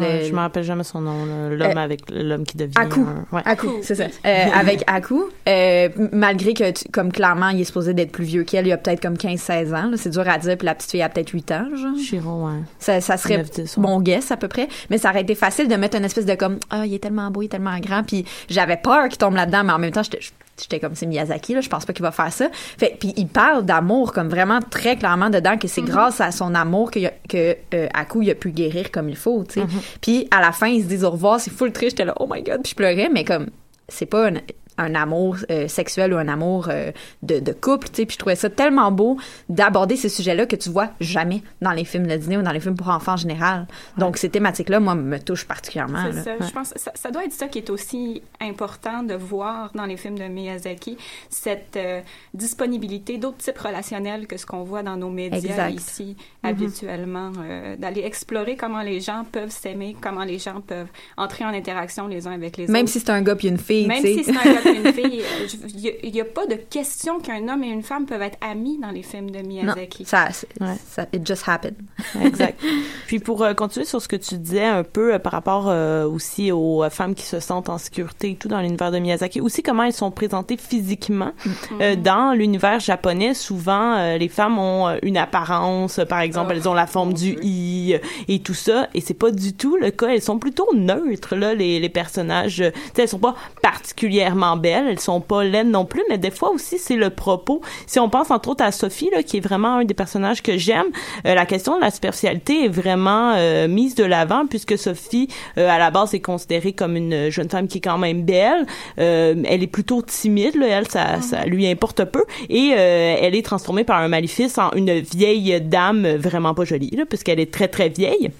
[0.00, 2.72] Ouais, je me rappelle jamais son nom, l'homme Euh, avec l'homme qui devient.
[2.76, 3.00] Aku.
[3.00, 3.42] un- ouais.
[3.44, 4.04] Aku, c'est ça.
[4.24, 8.44] Euh, avec Aku, euh, malgré que, tu- comme clairement, il est supposé d'être plus vieux
[8.44, 10.90] qu'elle, il a peut-être comme 15-16 ans, là, c'est dur à dire, puis la petite
[10.90, 11.96] fille a peut-être 8 ans, genre.
[11.98, 12.60] Chiron, ouais.
[12.78, 13.82] Ça, ça serait 9-10, ouais.
[13.82, 16.34] mon guess à peu près, mais ça aurait été facile de mettre une espèce de
[16.34, 19.34] comme ah il est tellement beau, il est tellement grand, puis j'avais peur qu'il tombe
[19.34, 20.20] là-dedans, mais en même temps j'étais
[20.60, 22.48] j'étais comme c'est Miyazaki là, je pense pas qu'il va faire ça.
[22.52, 26.54] Fait puis il parle d'amour comme vraiment très clairement dedans que c'est grâce à son
[26.54, 29.66] amour que, que euh, Aku il a pu guérir comme il faut, tu sais.
[30.00, 32.28] Puis à la fin ils se disent au revoir, c'est full triste, j'étais là oh
[32.30, 33.48] my god, puis je pleurais, mais comme
[33.88, 34.34] c'est pas un,
[34.78, 38.06] un amour euh, sexuel ou un amour euh, de, de couple, tu sais.
[38.06, 39.16] Puis je trouvais ça tellement beau
[39.48, 42.60] d'aborder ces sujets-là que tu vois jamais dans les films de Disney ou dans les
[42.60, 43.66] films pour enfants en général.
[43.98, 45.98] Donc ces thématiques-là, moi, me touchent particulièrement.
[46.12, 46.30] C'est ça.
[46.32, 46.46] Ouais.
[46.46, 49.86] Je pense que ça, ça doit être ça qui est aussi important de voir dans
[49.86, 50.96] les films de Miyazaki,
[51.30, 52.00] cette euh,
[52.34, 55.70] disponibilité d'autres types relationnels que ce qu'on voit dans nos médias Exact.
[55.74, 56.50] ici Mhm.
[56.50, 61.48] habituellement, euh, d'aller explorer comment les gens peuvent s'aimer, comment les gens peuvent entrer en
[61.48, 62.72] interaction les uns avec les autres.
[62.72, 64.22] Même si c'est un gars puis une fille, Même tu sais.
[64.22, 67.48] si c'est un gars et une fille, euh, il n'y a, pas de question qu'un
[67.48, 70.04] homme et une femme peuvent être amis dans les films de non, Miyazaki.
[70.04, 70.48] ça, c'est-
[70.88, 71.76] ça, it just happened.
[72.22, 72.60] Exact.
[73.06, 76.06] Puis pour euh, continuer sur ce que tu disais un peu euh, par rapport euh,
[76.06, 79.40] aussi aux euh, femmes qui se sentent en sécurité et tout dans l'univers de Miyazaki,
[79.40, 81.32] aussi comment elles sont présentées physiquement
[81.80, 83.34] Euh, dans l'univers japonais.
[83.34, 87.36] Souvent, euh, les femmes ont euh, une apparence, par exemple, elles ont la forme du
[87.42, 87.96] i
[88.28, 90.08] et tout ça, et c'est pas du tout le cas.
[90.08, 92.60] Elles sont plutôt neutres là, les, les personnages.
[92.60, 96.18] Euh, tu sais, elles sont pas particulièrement belles, elles sont pas laides non plus, mais
[96.18, 97.60] des fois aussi c'est le propos.
[97.86, 100.56] Si on pense entre autres à Sophie là, qui est vraiment un des personnages que
[100.56, 100.86] j'aime,
[101.26, 105.28] euh, la question de la superficialité est vraiment euh, mise de l'avant puisque Sophie
[105.58, 108.66] euh, à la base est considérée comme une jeune femme qui est quand même belle.
[108.96, 113.84] Elle est plutôt timide, là, elle ça, ça lui importe peu et elle est transformée
[113.84, 117.88] par un maléfice en une vieille dame vraiment pas jolie là, puisqu'elle est très très
[117.88, 118.30] vieille.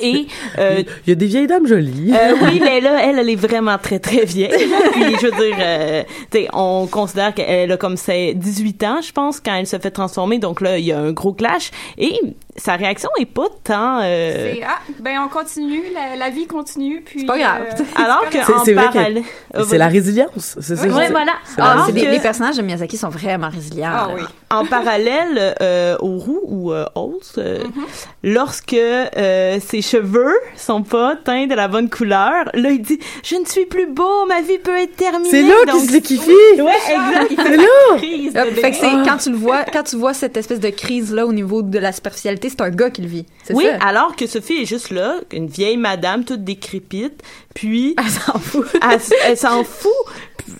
[0.00, 0.26] Et
[0.58, 2.12] euh, Il y a des vieilles dames jolies.
[2.12, 4.50] euh, oui, mais là, elle, elle est vraiment très, très vieille.
[4.92, 6.02] Puis, je veux dire, euh,
[6.52, 10.38] on considère qu'elle a comme c'est 18 ans, je pense, quand elle se fait transformer.
[10.38, 11.70] Donc là, il y a un gros clash.
[11.98, 12.18] Et
[12.56, 14.00] sa réaction est pas tant...
[14.02, 17.20] euh, C'est, ah, ben on continue, la, la vie continue, puis...
[17.20, 17.62] C'est pas grave.
[17.80, 19.22] euh, alors que parallèle...
[19.68, 20.56] C'est la résilience.
[20.60, 20.82] C'est ça.
[20.86, 21.32] Ouais, c'est- voilà.
[21.56, 23.90] Alors que- les personnages de Miyazaki sont vraiment résilients.
[23.92, 24.22] Ah oui.
[24.50, 27.64] en parallèle euh, au roux ou euh, Halls, euh,
[28.22, 33.36] lorsque euh, ses cheveux sont pas teints de la bonne couleur, là il dit je
[33.36, 35.30] ne suis plus beau, ma vie peut être terminée.
[35.30, 36.30] C'est là qu'il se liquifie.
[36.60, 37.32] Ouais, exact.
[37.46, 38.44] C'est là.
[38.60, 41.24] fait que c'est quand tu le vois, quand tu vois cette espèce de crise là
[41.26, 43.26] au niveau de la superficialité, c'est un gars qui le vit.
[43.44, 43.86] C'est Oui, ça.
[43.86, 47.22] alors que Sophie est juste là, une vieille madame toute décrépite,
[47.54, 48.66] puis Elle s'en fout.
[48.82, 49.90] elle, elle s'en fout.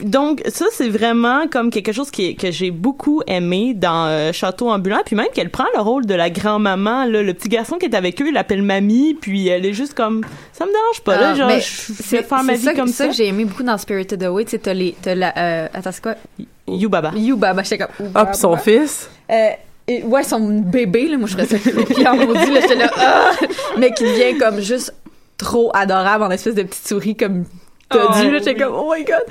[0.01, 4.71] donc ça c'est vraiment comme quelque chose qui que j'ai beaucoup aimé dans euh, Château
[4.71, 7.87] ambulant puis même qu'elle prend le rôle de la grand-maman là, le petit garçon qui
[7.87, 11.17] est avec eux il l'appelle mamie puis elle est juste comme ça me dérange pas
[11.21, 13.15] là Ah, genre je c'est vais faire ma c'est vie ça, comme ça ça, que
[13.15, 14.45] j'ai aimé beaucoup dans Spirited Away.
[14.45, 16.15] Tu sais, t'as les, t'as la, euh, attends, c'est quoi?
[16.69, 17.11] You Baba.
[17.17, 18.09] You Baba, j'étais comme.
[18.13, 19.11] Puis son fils.
[19.31, 19.49] Euh,
[20.05, 23.31] ouais, son bébé, là, moi, je ça puis en maudit, là, j'étais là, ah!
[23.79, 24.95] mais qui devient comme juste
[25.37, 27.45] trop adorable en espèce de petite souris comme
[27.93, 28.59] t'as Oh, dit, là, j'étais oui.
[28.59, 29.23] comme, oh my god!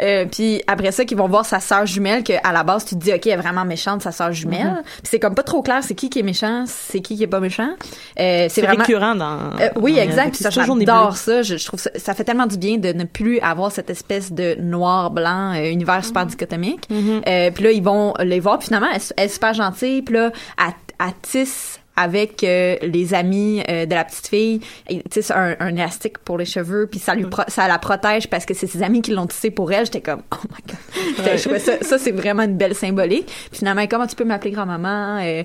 [0.00, 2.94] Euh, puis après ça, qu'ils vont voir sa sœur jumelle, que à la base, tu
[2.94, 4.66] te dis, ok, elle est vraiment méchante, sa sœur jumelle.
[4.66, 4.82] Mhm.
[4.84, 7.26] Puis c'est comme pas trop clair, c'est qui qui est méchant, c'est qui qui est
[7.26, 7.70] pas méchant.
[8.18, 10.34] Euh, c'est vraiment récurrent dans euh, oui, dans- exact.
[10.34, 11.42] Puis ça, j'adore ça.
[11.42, 14.32] Je, je trouve ça, ça fait tellement du bien de ne plus avoir cette espèce
[14.32, 16.88] de noir-blanc euh, univers super dichotomique.
[16.90, 18.58] Euh, puis là, ils vont les voir.
[18.58, 20.02] Puis finalement, elle, elle est super gentille.
[20.02, 25.02] Puis là, elle, elle tisse avec euh, les amis euh, de la petite fille, et
[25.10, 28.46] tisse un, un élastique pour les cheveux, puis ça lui pro- ça la protège parce
[28.46, 29.84] que c'est ses amis qui l'ont tissé pour elle.
[29.84, 31.36] J'étais comme oh my god.
[31.36, 33.26] Je trouvais ça, ça c'est vraiment une belle symbolique.
[33.26, 35.20] Puis finalement, comment tu peux m'appeler grand-maman?
[35.22, 35.42] Euh,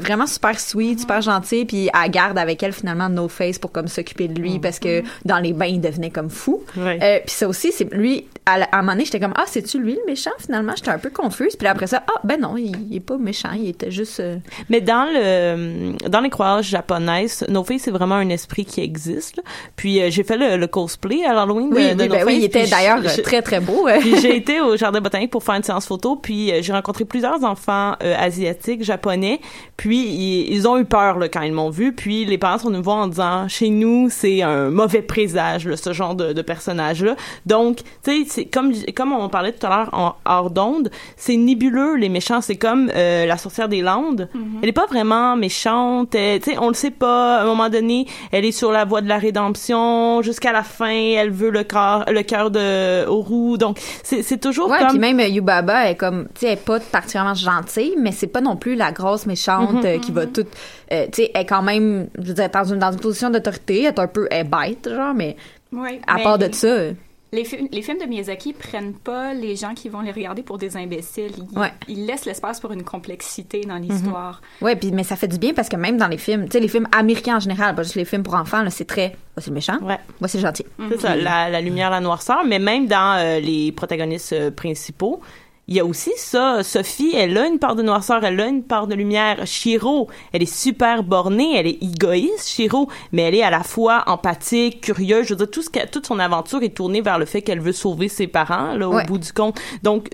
[0.00, 1.64] Vraiment super sweet, super gentil.
[1.64, 5.02] Puis elle garde avec elle finalement No Face pour comme s'occuper de lui parce que
[5.24, 6.62] dans les bains il devenait comme fou.
[6.76, 7.22] Ouais.
[7.26, 8.26] Puis ça aussi, c'est lui.
[8.46, 10.72] À, à un moment donné, j'étais comme ah c'est-tu lui le méchant finalement?
[10.76, 11.56] J'étais un peu confuse.
[11.56, 14.22] Puis après ça, ah ben non, il, il est pas méchant, il était juste.
[14.70, 19.36] Mais dans le dans les croyances japonaises, No Face c'est vraiment un esprit qui existe.
[19.36, 19.42] là.
[19.76, 22.24] Puis euh, j'ai fait le, le cosplay à l'Halloween de, Oui, de oui, No ben
[22.26, 23.88] oui, il était d'ailleurs très très beau.
[24.00, 27.04] Puis j'ai été au jardin botanique pour faire une séance photo, puis euh, j'ai rencontré
[27.04, 29.40] plusieurs enfants euh, asiatiques, japonais,
[29.76, 32.68] puis ils, ils ont eu peur là, quand ils m'ont vu, puis les parents sont
[32.68, 36.32] venus me voir en disant chez nous c'est un mauvais présage là, ce genre de,
[36.32, 37.16] de personnage là.
[37.46, 41.96] Donc tu sais comme comme on parlait tout à l'heure en hors d'onde, c'est nébuleux
[41.96, 44.28] les méchants, c'est comme euh, la sorcière des Landes.
[44.62, 47.38] Elle est pas vraiment méchante, tu sais on le sait pas.
[47.38, 50.88] À un moment donné, elle est sur la voie de la rédemption jusqu'à la fin,
[50.90, 53.58] elle veut le cœur le cœur de Oru.
[53.58, 56.64] Donc c'est toujours Ouais, comme puis même euh, Yubaba est comme, tu sais, elle est
[56.64, 59.84] pas particulièrement gentille, mais c'est pas non plus la grosse méchante Mhm.
[59.84, 60.44] euh, qui va tout,
[60.92, 63.30] euh, tu sais, elle est quand même, je veux dire, dans une, dans une position
[63.30, 65.36] d'autorité, elle est un peu, elle est bête, genre, mais
[65.72, 66.68] Oui, à mais part de ça,
[67.30, 70.56] Les, fi- les films de Miyazaki prennent pas les gens qui vont les regarder pour
[70.56, 71.32] des imbéciles.
[71.52, 71.72] Ils, Ouais.
[71.86, 73.82] ils laissent l'espace pour une complexité dans Mhm.
[73.82, 74.40] l'histoire.
[74.62, 76.60] ouais, puis mais ça fait du bien parce que même dans les films, tu sais,
[76.60, 79.50] les films américains en général, pas juste les films pour enfants, là, c'est très, voici
[79.50, 79.98] le méchant, Ouais.
[80.20, 80.64] voici le gentil.
[80.90, 85.20] C'est ça, la, la lumière, la noirceur, mais même dans euh, les protagonistes euh, principaux,
[85.68, 86.62] il y a aussi ça.
[86.62, 89.46] Sophie, elle a une part de noirceur, elle a une part de lumière.
[89.46, 94.02] Shiro, elle est super bornée, elle est égoïste, Shiro, mais elle est à la fois
[94.06, 95.26] empathique, curieuse.
[95.26, 97.72] Je veux dire, tout ce toute son aventure est tournée vers le fait qu'elle veut
[97.72, 99.04] sauver ses parents, là, au Ouais.
[99.04, 99.60] bout du compte.
[99.82, 100.08] Donc,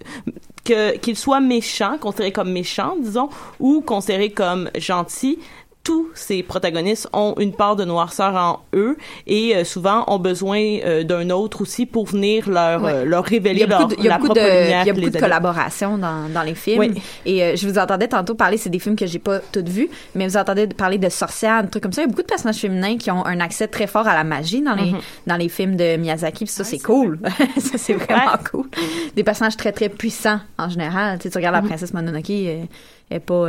[0.65, 3.29] que qu'il soit méchant, considéré comme méchant, disons,
[3.61, 5.39] ou considéré comme gentil,
[5.85, 10.59] tous ces protagonistes ont une part de noirceur en eux et euh, souvent ont besoin
[10.59, 12.93] euh, d'un autre aussi pour venir leur Ouais.
[12.95, 14.87] euh, leur révéler a leur, de, il y a la beaucoup propre de, lumière il
[14.87, 15.21] y a beaucoup de anime.
[15.21, 16.79] collaborations dans, dans les films.
[16.81, 17.03] Oui.
[17.27, 19.91] Et euh, je vous entendais tantôt parler, c'est des films que j'ai pas toutes vus,
[20.15, 22.01] mais vous entendez parler de sorcières, de trucs comme ça.
[22.01, 24.25] Il y a beaucoup de personnages féminins qui ont un accès très fort à la
[24.25, 24.99] magie dans les, Mhm.
[25.27, 27.19] dans les films de Miyazaki, puis ça, c'est cool.
[27.59, 28.67] ça, c'est vraiment cool.
[29.15, 31.19] Des personnages très, très puissants, en général.
[31.19, 32.69] Tu sais, tu regardes la princesse Mononoke, elle,
[33.11, 33.47] elle est pas...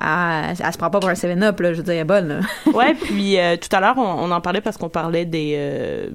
[0.00, 2.28] elle, elle se prend pas pour un 7-up, là, je veux dire, elle est bonne,
[2.28, 2.40] là.
[2.72, 6.08] ouais, puis euh, tout à l'heure, on, en parlait parce qu'on parlait des, euh,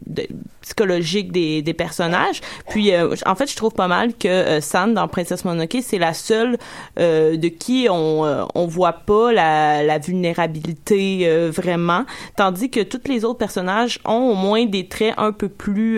[0.65, 2.41] psychologiques des, des personnages.
[2.69, 5.99] Puis, euh, en fait, je trouve pas mal que euh, San, dans Princesse Mononoke, c'est
[5.99, 6.57] la seule
[6.99, 12.05] euh, de qui on, euh, on voit pas la, la vulnérabilité vraiment,
[12.35, 15.97] tandis que tous les autres personnages ont au moins des traits un peu plus...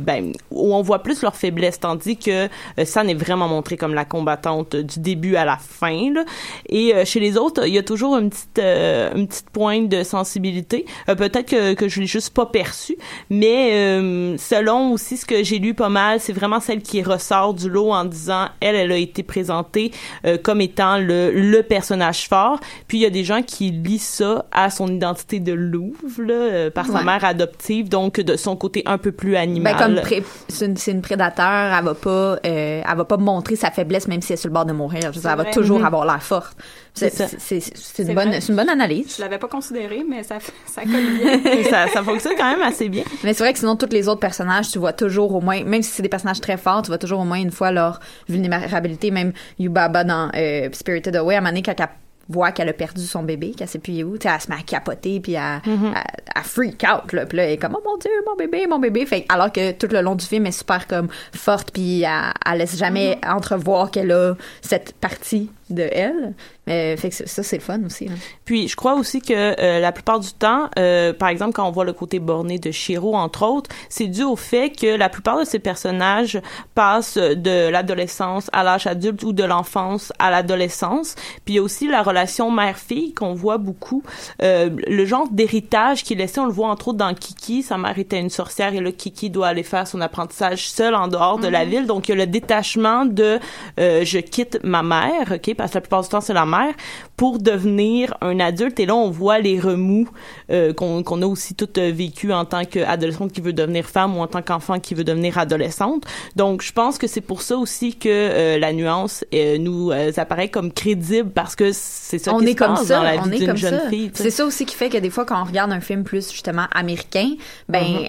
[0.00, 2.48] ben, où on voit plus leur faiblesse, tandis que
[2.84, 6.12] San est vraiment montrée comme la combattante du début à la fin.
[6.12, 6.24] Là.
[6.68, 9.88] Et euh, chez les autres, il y a toujours une petite, euh, une petite pointe
[9.88, 10.86] de sensibilité.
[11.08, 12.96] Euh, Peut-être que, que je l'ai juste pas perçu,
[13.28, 17.52] mais euh, selon aussi ce que j'ai lu pas mal, c'est vraiment celle qui ressort
[17.54, 19.90] du lot en disant, elle, elle a été présentée
[20.24, 22.58] euh, comme étant le, le personnage fort.
[22.88, 26.34] Puis il y a des gens qui lisent ça à son identité de louve, là,
[26.34, 29.74] euh, par sa mère adoptive, donc de son côté un peu plus animal.
[29.76, 33.70] Ben, comme c'est une, une prédateur, elle va pas, euh, elle va pas montrer sa
[33.70, 35.00] faiblesse même si elle est sur le bord de mourir.
[35.02, 35.84] Je veux dire, elle va toujours Mhm.
[35.84, 36.56] avoir l'air forte.
[36.94, 39.16] C'est une bonne, une bonne analyse.
[39.16, 41.62] Je l'avais pas considéré, mais ça, ça colle bien.
[41.70, 43.04] ça, ça fonctionne quand même assez bien.
[43.24, 45.82] Mais c'est vrai que sinon, tous les autres personnages, tu vois toujours au moins, même
[45.82, 49.10] si c'est des personnages très forts, tu vois toujours au moins une fois leur vulnérabilité.
[49.10, 51.88] Même Yubaba dans euh, Spirited Away, à un moment donné, quand elle
[52.28, 54.54] voit qu'elle a perdu son bébé, qu'elle sait plus où, tu sais, elle se met
[54.56, 55.92] à capoter, puis elle, Mhm.
[55.96, 56.02] elle-
[56.36, 57.26] elle freak out, là.
[57.26, 59.04] Puis là, elle est comme, oh mon Dieu, mon bébé, mon bébé.
[59.04, 62.32] Fait, alors que tout le long du film, elle est super comme forte, puis elle,
[62.46, 63.32] elle laisse jamais Mhm.
[63.34, 66.34] entrevoir qu'elle a cette partie de elle.
[66.66, 68.06] Mais fait que ça, c'est le fun aussi.
[68.06, 68.14] là.
[68.44, 71.70] Puis je crois aussi que euh, la plupart du temps, euh, par exemple quand on
[71.70, 75.38] voit le côté borné de Shiro entre autres, c'est dû au fait que la plupart
[75.38, 76.40] de ces personnages
[76.74, 81.14] passent de l'adolescence à l'âge adulte ou de l'enfance à l'adolescence.
[81.44, 84.02] Puis il y a aussi la relation mère-fille qu'on voit beaucoup,
[84.42, 87.78] euh, le genre d'héritage qui est laissé, on le voit entre autres dans Kiki, sa
[87.78, 91.38] mère était une sorcière et là Kiki doit aller faire son apprentissage seul en dehors
[91.38, 91.86] de la ville.
[91.86, 93.38] Donc il y a le détachement de
[93.78, 96.74] euh, je quitte ma mère, ok, parce que la plupart du temps c'est la mère
[97.16, 98.80] pour devenir un adulte.
[98.80, 100.08] Et là, on voit les remous
[100.50, 104.16] euh, qu'on qu'on a aussi toutes euh, vécu en tant qu'adolescente qui veut devenir femme
[104.16, 106.04] ou en tant qu'enfant qui veut devenir adolescente.
[106.36, 110.10] Donc, je pense que c'est pour ça aussi que euh, la nuance euh, nous euh,
[110.16, 113.02] apparaît comme crédible parce que c'est ça on qui est se comme passe ça, dans
[113.02, 113.88] la on vie est d'une comme jeune ça.
[113.88, 114.10] fille.
[114.14, 116.66] C'est ça aussi qui fait que des fois, quand on regarde un film plus justement
[116.72, 117.30] américain,
[117.68, 117.98] ben Mhm.
[118.02, 118.08] c'est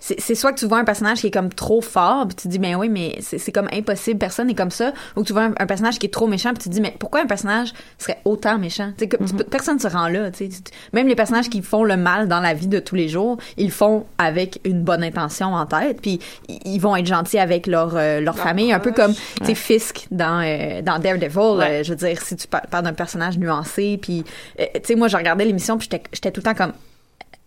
[0.00, 2.48] c'est soit que tu vois un personnage qui est comme trop fort, puis tu te
[2.48, 5.42] dis ben oui, mais c'est comme impossible, personne n'est comme ça, ou que tu vois
[5.44, 7.72] un, un personnage qui est trop méchant, puis tu te dis mais pourquoi un personnage
[7.98, 8.92] serait autant méchant?
[8.98, 9.44] Sais, comme- Mhm.
[9.44, 10.30] personne se rend là.
[10.30, 10.48] tu sais.
[10.48, 13.38] Tu- Même les personnages qui font le mal dans la vie de tous les jours,
[13.56, 16.18] ils le font avec une bonne intention en tête, puis
[16.48, 20.06] ils vont être gentils avec leur euh, leur famille, un peu comme tu sais Fisk
[20.10, 21.38] dans euh, dans Daredevil.
[21.62, 24.24] euh, je veux dire, si tu par- parles d'un personnage nuancé, puis
[24.56, 26.72] tu sais moi je regardais l'émission, puis j'étais tout le temps comme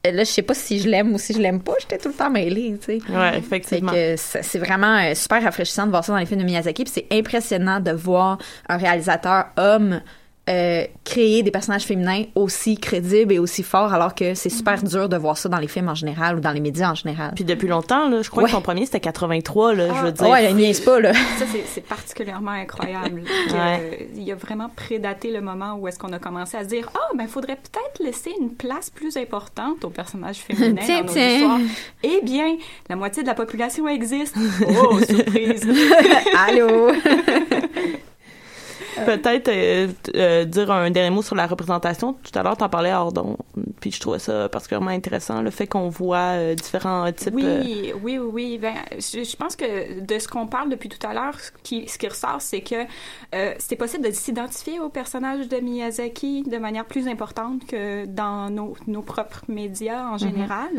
[0.04, 2.14] là je sais pas si je l'aime ou si je l'aime pas, j'étais tout le
[2.14, 3.12] temps mêlée, tu sais.
[3.12, 3.92] Ouais, effectivement.
[3.92, 6.46] Fait que c'est c'est vraiment euh, super rafraîchissant de voir ça dans les films de
[6.46, 8.38] Miyazaki, puis c'est impressionnant de voir
[8.68, 10.02] un réalisateur homme
[10.50, 15.08] euh, créer des personnages féminins aussi crédibles et aussi forts, alors que c'est super dur
[15.08, 17.32] de voir ça dans les films en général ou dans les médias en général.
[17.36, 18.50] Puis depuis longtemps, là, je crois Ouais.
[18.50, 20.28] que son premier c'était 83, là, je veux dire.
[20.30, 21.14] Ouais, il niaise pas, là.
[21.14, 23.24] Ça, c'est- particulièrement incroyable.
[23.48, 23.98] que, Ouais.
[24.02, 26.90] euh, Il a vraiment prédaté le moment où est-ce qu'on a commencé à se dire
[26.96, 31.14] «Ah, ben, faudrait peut-être laisser une place plus importante aux personnages féminins Tiens, dans nos
[31.14, 31.30] tiens.
[31.36, 31.60] histoires.»
[32.04, 32.56] Eh bien,
[32.90, 34.36] la moitié de la population existe.
[34.84, 35.68] Oh, surprise!
[36.48, 36.92] Allô?
[39.06, 42.14] Peut-être euh, euh, dire un dernier mot sur la représentation.
[42.14, 43.38] Tout à l'heure, t'en parlais hors d'onde,
[43.80, 47.34] puis je trouvais ça particulièrement intéressant, le fait qu'on voit euh, différents types.
[47.42, 48.58] euh, Oui, oui, oui, oui.
[48.58, 51.88] Ben, je, je pense que de ce qu'on parle depuis tout à l'heure, ce qui,
[51.88, 52.76] ce qui ressort, c'est que
[53.36, 58.50] euh, c'est possible de s'identifier au personnage de Miyazaki de manière plus importante que dans
[58.50, 60.70] nos, nos propres médias en général.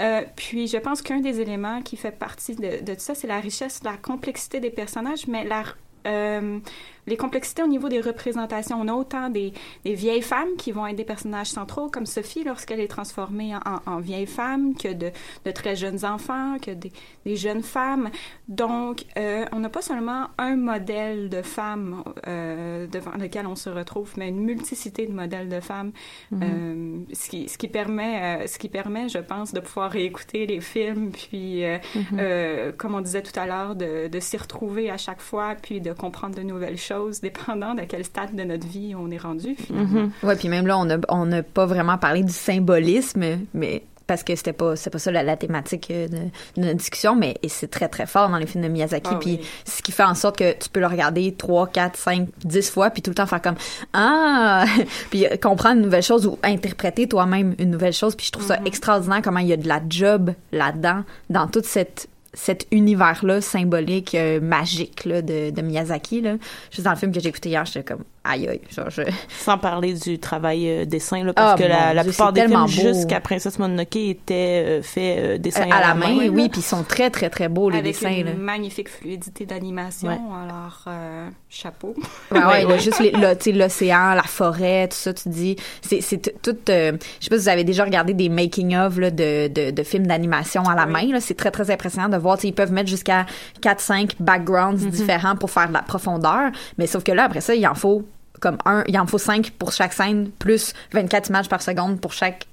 [0.00, 3.26] Euh, puis, je pense qu'un des éléments qui fait partie de, de tout ça, c'est
[3.28, 5.62] la richesse, la complexité des personnages, mais la
[6.06, 6.58] euh,
[7.06, 8.80] les complexités au niveau des représentations.
[8.80, 9.52] On a autant des,
[9.84, 13.60] des vieilles femmes qui vont être des personnages centraux, comme Sophie lorsqu'elle est transformée en,
[13.64, 15.10] en- en vieille femme, que de,
[15.44, 16.92] de très jeunes enfants, que des,
[17.26, 18.10] des jeunes femmes.
[18.48, 23.68] Donc, euh, on n'a pas seulement un modèle de femme euh, devant lequel on se
[23.70, 25.92] retrouve, mais une multiplicité de modèles de femmes,
[26.30, 26.42] Mhm.
[26.42, 30.60] euh, ce, qui, ce, qui permet, ce qui permet, je pense, de pouvoir réécouter les
[30.60, 31.62] films, puis,
[31.94, 32.72] Mhm.
[32.78, 35.92] comme on disait tout à l'heure, de, de s'y retrouver à chaque fois, puis de
[35.92, 36.91] comprendre de nouvelles choses,
[37.22, 40.10] dépendant de quel stade de notre vie on est rendu, finalement.
[40.22, 44.22] Ouais, puis même là, on n'a on n'a pas vraiment parlé du symbolisme, mais parce
[44.22, 47.36] que c'était pas c'est pas ça la, la thématique euh, de, de notre discussion, mais
[47.48, 49.10] c'est très très fort dans les films de Miyazaki.
[49.10, 49.46] Ah puis oui.
[49.64, 52.90] ce qui fait en sorte que tu peux le regarder 3, 4, 5, 10 fois,
[52.90, 53.56] puis tout le temps faire comme
[53.92, 54.66] ah,
[55.10, 58.14] puis euh, comprendre une nouvelle chose ou interpréter toi-même une nouvelle chose.
[58.14, 61.64] Puis je trouve ça extraordinaire comment il y a de la job là-dedans dans toute
[61.64, 66.20] cette cet univers-là symbolique, euh, magique là, de, de Miyazaki.
[66.20, 66.36] Là.
[66.70, 68.60] Juste dans le film que j'ai écouté hier, j'étais comme aïe aïe.
[68.70, 69.02] Genre, je...
[69.28, 72.32] Sans parler du travail euh, dessin, là, parce Ah, que la, mon la Dieu, plupart
[72.32, 76.48] des films jusqu'à Princesse Mononoke étaient euh, faits euh, dessin Euh, à la main, oui,
[76.48, 78.10] puis ils sont très, très, très beaux, les Avec dessins.
[78.10, 78.32] une Là.
[78.34, 80.14] magnifique fluidité d'animation, Ouais.
[80.44, 81.94] alors euh, chapeau.
[82.30, 85.56] Ouais, ouais, là, juste les- là, tu sais, l'océan, la forêt, tout ça, tu dis,
[85.82, 86.00] c'est,
[86.42, 89.70] tout, euh, je sais pas si vous avez déjà regardé des making-of, là, de, de,
[89.70, 92.48] de films d'animation à la main, là, c'est très, très impressionnant de voir, tu sais,
[92.48, 93.26] ils peuvent mettre jusqu'à
[93.60, 97.66] 4-5 backgrounds différents pour faire de la profondeur, mais sauf que là, après ça, il
[97.66, 98.04] en faut
[98.42, 102.12] comme un, il en faut 5 pour chaque scène, plus 24 images par seconde pour
[102.12, 102.46] chaque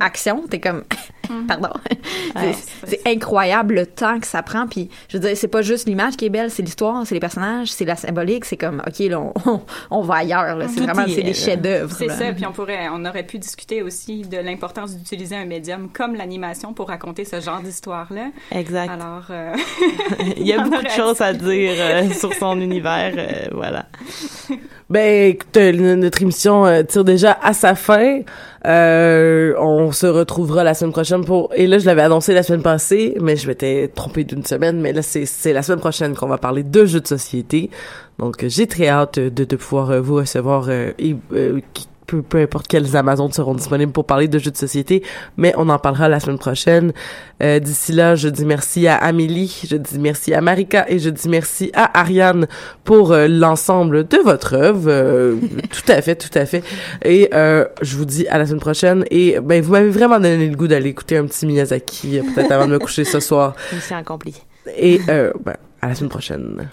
[0.00, 0.84] action, t'es comme,
[1.48, 1.70] pardon,
[2.34, 2.54] Ouais.
[2.84, 6.16] c'est, incroyable le temps que ça prend, puis je veux dire, c'est pas juste l'image
[6.16, 9.20] qui est belle, c'est l'histoire, c'est les personnages, c'est la symbolique, c'est comme, ok, là,
[9.20, 11.94] on, on, va ailleurs, c'est vraiment, c'est est, des chefs-d'œuvre.
[11.96, 15.88] C'est ça, puis on pourrait, on aurait pu discuter aussi de l'importance d'utiliser un médium
[15.90, 18.30] comme l'animation pour raconter ce genre d'histoire-là.
[18.50, 18.90] Exact.
[18.90, 19.54] Alors, euh,
[20.36, 23.86] Il y a beaucoup de choses à dire euh, sur son univers, euh, voilà.
[24.88, 28.20] Ben, écoute, euh, notre émission euh, tire déjà à sa fin.
[28.66, 31.50] Euh, on se retrouvera la semaine prochaine pour...
[31.56, 34.80] Et là, je l'avais annoncé la semaine passée, mais je m'étais trompée d'une semaine.
[34.80, 37.68] Mais là, c'est la semaine prochaine qu'on va parler de jeux de société.
[38.20, 41.60] Donc, euh, j'ai très hâte de, de pouvoir euh, vous recevoir euh, et euh,
[42.06, 45.02] peu, peu importe quelles Amazones seront disponibles pour parler de jeux de société,
[45.36, 46.92] mais on en parlera la semaine prochaine.
[47.42, 51.10] Euh, D'ici là, je dis merci à Amélie, je dis merci à Marika et je
[51.10, 52.46] dis merci à Ariane
[52.84, 54.88] pour euh, l'ensemble de votre œuvre.
[54.88, 55.36] Euh,
[55.70, 56.62] tout à fait, tout à fait.
[57.04, 59.04] Et je vous dis à la semaine prochaine.
[59.10, 62.66] Et ben, vous m'avez vraiment donné le goût d'aller écouter un petit Miyazaki, peut-être avant
[62.66, 63.54] de me coucher ce soir.
[63.72, 64.34] Mission accomplie.
[64.76, 66.68] Et ben, à la semaine prochaine.